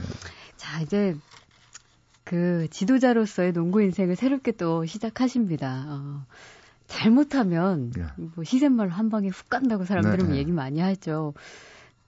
자, 0.57 0.81
이제 0.81 1.15
그 2.25 2.67
지도자로서의 2.71 3.53
농구 3.53 3.81
인생을 3.81 4.15
새롭게 4.17 4.51
또 4.51 4.85
시작하십니다. 4.85 5.85
어, 5.87 6.25
잘못하면 6.87 7.91
예. 7.97 8.07
뭐 8.35 8.43
시샘말 8.43 8.89
한 8.89 9.09
방에 9.09 9.29
훅 9.29 9.49
간다고 9.49 9.85
사람들은 9.85 10.27
네, 10.27 10.33
네. 10.33 10.37
얘기 10.37 10.51
많이 10.51 10.79
하죠. 10.79 11.33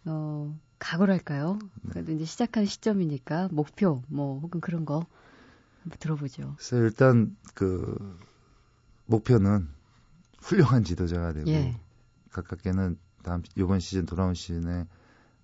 어, 0.05 0.57
각오랄까요? 0.79 1.59
그래도 1.89 2.11
이제 2.11 2.25
시작한 2.25 2.65
시점이니까 2.65 3.49
목표 3.51 4.01
뭐 4.07 4.39
혹은 4.39 4.61
그런 4.61 4.85
거 4.85 5.05
한번 5.83 5.97
들어보죠. 5.99 6.55
그래서 6.57 6.77
일단 6.77 7.35
그 7.53 8.17
목표는 9.05 9.67
훌륭한 10.41 10.83
지도자가 10.83 11.33
되고 11.33 11.49
예. 11.49 11.79
가깝게는 12.31 12.97
다음 13.23 13.41
이번 13.55 13.79
시즌 13.79 14.05
돌아온 14.05 14.33
시즌에 14.33 14.85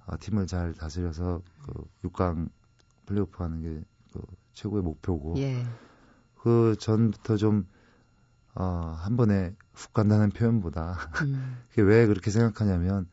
어, 0.05 0.15
팀을 0.19 0.47
잘 0.47 0.73
다스려서 0.73 1.41
그 1.65 2.07
6강 2.09 2.49
플레이오프 3.05 3.41
하는 3.41 3.61
게 3.61 3.93
그 4.13 4.21
최고의 4.53 4.83
목표고 4.83 5.35
예. 5.37 5.65
그 6.35 6.75
전부터 6.79 7.37
좀 7.37 7.67
어, 8.55 8.95
한 8.99 9.17
번에 9.17 9.53
훅 9.73 9.93
간다는 9.93 10.29
표현보다 10.29 10.97
음. 11.23 11.57
그게 11.69 11.81
왜 11.81 12.05
그렇게 12.05 12.31
생각하냐면 12.31 13.07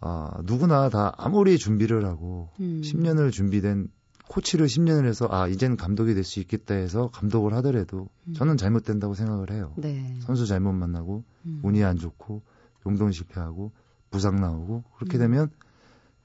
어, 0.00 0.30
누구나 0.44 0.88
다 0.88 1.12
아무리 1.16 1.58
준비를 1.58 2.04
하고 2.04 2.50
음. 2.60 2.80
10년을 2.82 3.30
준비된 3.32 3.88
코치를 4.28 4.66
10년을 4.66 5.06
해서 5.06 5.28
아 5.30 5.46
이제는 5.46 5.76
감독이 5.76 6.14
될 6.14 6.24
수 6.24 6.40
있겠다 6.40 6.74
해서 6.74 7.08
감독을 7.12 7.52
하더라도 7.54 8.08
음. 8.26 8.34
저는 8.34 8.56
잘못된다고 8.56 9.14
생각을 9.14 9.50
해요. 9.50 9.74
네. 9.76 10.18
선수 10.20 10.46
잘못 10.46 10.72
만나고 10.72 11.24
음. 11.46 11.60
운이 11.62 11.84
안 11.84 11.98
좋고 11.98 12.42
용돈 12.86 13.12
실패하고 13.12 13.72
부상 14.10 14.36
나오고 14.36 14.84
그렇게 14.96 15.18
음. 15.18 15.20
되면 15.20 15.50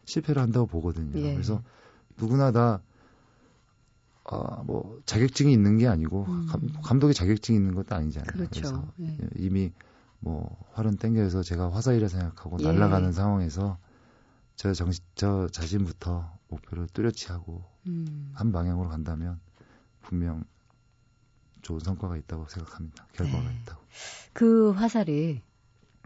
실패를 0.06 0.42
한다고 0.42 0.66
보거든요. 0.68 1.20
예. 1.20 1.34
그래서 1.34 1.62
누구나 2.18 2.52
다 2.52 2.82
아, 4.30 4.62
뭐 4.66 5.00
자격증이 5.06 5.52
있는 5.54 5.78
게 5.78 5.88
아니고 5.88 6.26
음. 6.28 6.48
감, 6.50 6.70
감독이 6.84 7.14
자격증이 7.14 7.58
있는 7.58 7.76
것도 7.76 7.96
아니잖아요. 7.96 8.28
그렇죠. 8.32 8.60
래서 8.62 8.88
예. 9.02 9.18
이미 9.38 9.72
뭐 10.20 10.58
활은 10.74 10.98
땡겨서 10.98 11.44
제가 11.44 11.72
화살이라 11.72 12.08
생각하고 12.10 12.58
예. 12.60 12.66
날아가는 12.66 13.14
상황에서 13.14 13.78
저 14.56 14.74
정신 14.74 15.04
저 15.16 15.48
자신부터 15.48 16.30
목표를 16.50 16.88
뚜렷이 16.88 17.28
하고 17.28 17.64
음. 17.88 18.32
한 18.34 18.52
방향으로 18.52 18.90
간다면 18.90 19.40
분명 20.02 20.44
좋은 21.62 21.80
성과가 21.80 22.18
있다고 22.18 22.48
생각합니다. 22.50 23.08
결과가 23.14 23.44
네. 23.44 23.60
있다고. 23.62 23.82
그 24.34 24.72
화살이 24.72 25.42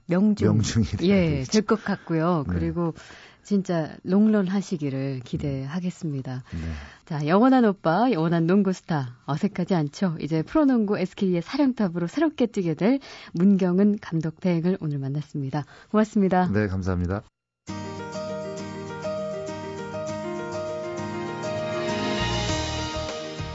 명중. 0.08 0.48
명중이 0.48 0.86
예. 1.04 1.44
될 1.44 1.62
것 1.66 1.84
같고요. 1.84 2.44
네. 2.48 2.54
그리고 2.54 2.94
진짜 3.44 3.96
롱런 4.04 4.48
하시기를 4.48 5.22
기대하겠습니다. 5.24 6.44
네. 6.52 6.60
자, 7.06 7.28
영원한 7.28 7.66
오빠, 7.66 8.12
영원한 8.12 8.48
농구 8.48 8.74
스타. 8.74 9.18
어색하지 9.26 9.76
않죠? 9.76 10.16
이제 10.20 10.44
프로농구 10.44 10.98
SK의 10.98 11.42
사령탑으로 11.42 12.08
새롭게 12.08 12.46
뛰게 12.46 12.76
될 12.76 13.00
문경은 13.34 13.98
감독 14.00 14.40
대행을 14.40 14.78
오늘 14.80 15.00
만났습니다. 15.00 15.66
고맙습니다. 15.90 16.50
네, 16.52 16.68
감사합니다. 16.68 17.24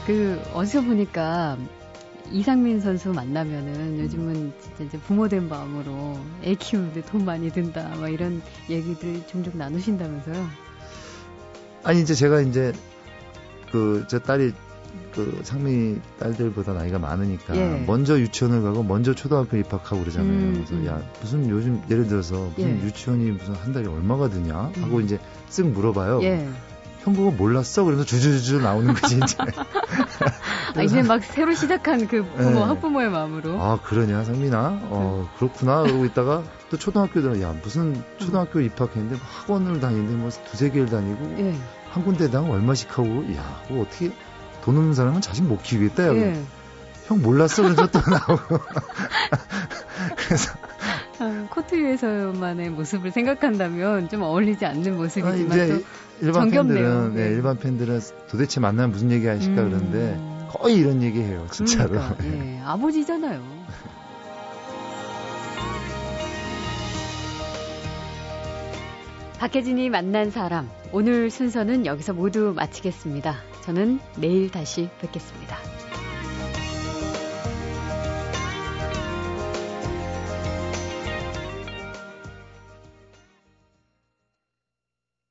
그 0.05 0.41
어디서 0.53 0.83
보니까 0.83 1.57
이상민 2.31 2.79
선수 2.79 3.11
만나면은 3.11 3.99
요즘은 3.99 4.53
진짜 4.59 4.83
이제 4.83 4.97
부모 4.99 5.27
된 5.27 5.47
마음으로 5.47 6.19
애 6.43 6.55
키우는데 6.55 7.01
돈 7.03 7.25
많이 7.25 7.49
든다 7.51 7.95
막 7.99 8.09
이런 8.09 8.41
얘기들 8.69 9.25
종종 9.27 9.57
나누신다면서요? 9.57 10.47
아니 11.83 12.01
이제 12.01 12.13
제가 12.13 12.41
이제 12.41 12.73
그저 13.71 14.19
딸이 14.19 14.53
그 15.13 15.41
상미 15.43 15.97
딸들보다 16.19 16.73
나이가 16.73 16.99
많으니까 16.99 17.55
예. 17.55 17.83
먼저 17.87 18.19
유치원을 18.19 18.61
가고 18.61 18.83
먼저 18.83 19.13
초등학교 19.15 19.57
입학하고 19.57 20.01
그러잖아요. 20.01 20.31
음, 20.31 20.53
그래서 20.53 20.73
음. 20.75 20.85
야 20.85 21.01
무슨 21.21 21.49
요즘 21.49 21.81
예를 21.89 22.07
들어서 22.07 22.51
무슨 22.55 22.79
예. 22.79 22.83
유치원이 22.83 23.31
무슨 23.31 23.53
한 23.55 23.73
달에 23.73 23.87
얼마가 23.87 24.29
드냐 24.29 24.55
하고 24.55 24.97
음. 24.97 25.01
이제 25.01 25.19
쓱 25.49 25.71
물어봐요. 25.71 26.21
예. 26.23 26.47
형 27.07 27.13
그거 27.13 27.31
몰랐어? 27.31 27.85
그래서 27.85 28.03
주주주주 28.03 28.59
나오는 28.59 28.93
거지 28.93 29.15
이제. 29.15 29.37
아, 30.75 30.81
이제 30.83 31.01
막 31.01 31.23
새로 31.23 31.53
시작한 31.53 32.05
그 32.05 32.25
부모, 32.35 32.49
네. 32.49 32.59
학부모의 32.59 33.09
마음으로. 33.09 33.61
아 33.61 33.79
그러냐 33.81 34.25
상민아? 34.25 34.79
어 34.89 35.29
그렇구나 35.37 35.83
그러고 35.83 36.03
있다가 36.03 36.43
또 36.69 36.75
초등학교 36.75 37.21
들어 37.21 37.39
야 37.41 37.55
무슨 37.63 38.03
초등학교 38.17 38.59
입학했는데 38.59 39.15
뭐 39.15 39.23
학원을 39.23 39.79
다니는데 39.79 40.15
뭐 40.15 40.29
두세 40.51 40.69
개를 40.69 40.87
다니고 40.87 41.35
예. 41.39 41.55
한 41.91 42.03
군데당 42.03 42.51
얼마씩 42.51 42.97
하고 42.97 43.23
야 43.35 43.61
그거 43.69 43.83
어떻게 43.83 44.11
돈 44.63 44.75
없는 44.75 44.93
사람은 44.93 45.21
자식 45.21 45.45
못 45.45 45.63
키우겠다 45.63 46.09
야 46.09 46.13
예. 46.13 46.43
형 47.05 47.21
몰랐어 47.21 47.63
그래서 47.63 47.87
또 47.87 47.99
나오고 48.11 48.59
그래서 50.17 50.51
아, 51.19 51.47
코트 51.49 51.73
위에서만의 51.73 52.69
모습을 52.71 53.11
생각한다면 53.11 54.09
좀 54.09 54.23
어울리지 54.23 54.65
않는 54.65 54.93
아, 54.93 54.97
모습이지만 54.97 55.57
이제 55.57 55.73
또 55.73 55.83
일반. 56.21 56.49
팬들은 56.49 57.13
네, 57.15 57.23
네. 57.23 57.29
일반 57.29 57.57
팬들은 57.57 57.99
도대체 58.29 58.59
만나면 58.59 58.91
무슨 58.91 59.11
얘기 59.11 59.27
하실까 59.27 59.61
음. 59.61 59.69
그러는데 59.69 60.47
거의 60.49 60.75
이런 60.75 61.01
얘기 61.03 61.19
해요 61.19 61.45
진짜로 61.51 61.89
그러니까, 61.89 62.17
예. 62.25 62.59
아버지잖아요. 62.65 63.57
박혜진이 69.39 69.91
만난 69.91 70.31
사람. 70.31 70.67
오늘 70.91 71.29
순서는 71.29 71.85
여기서 71.85 72.13
모두 72.13 72.53
마치겠습니다. 72.55 73.35
저는 73.61 73.99
내일 74.17 74.49
다시 74.49 74.89
뵙겠습니다. 74.99 75.76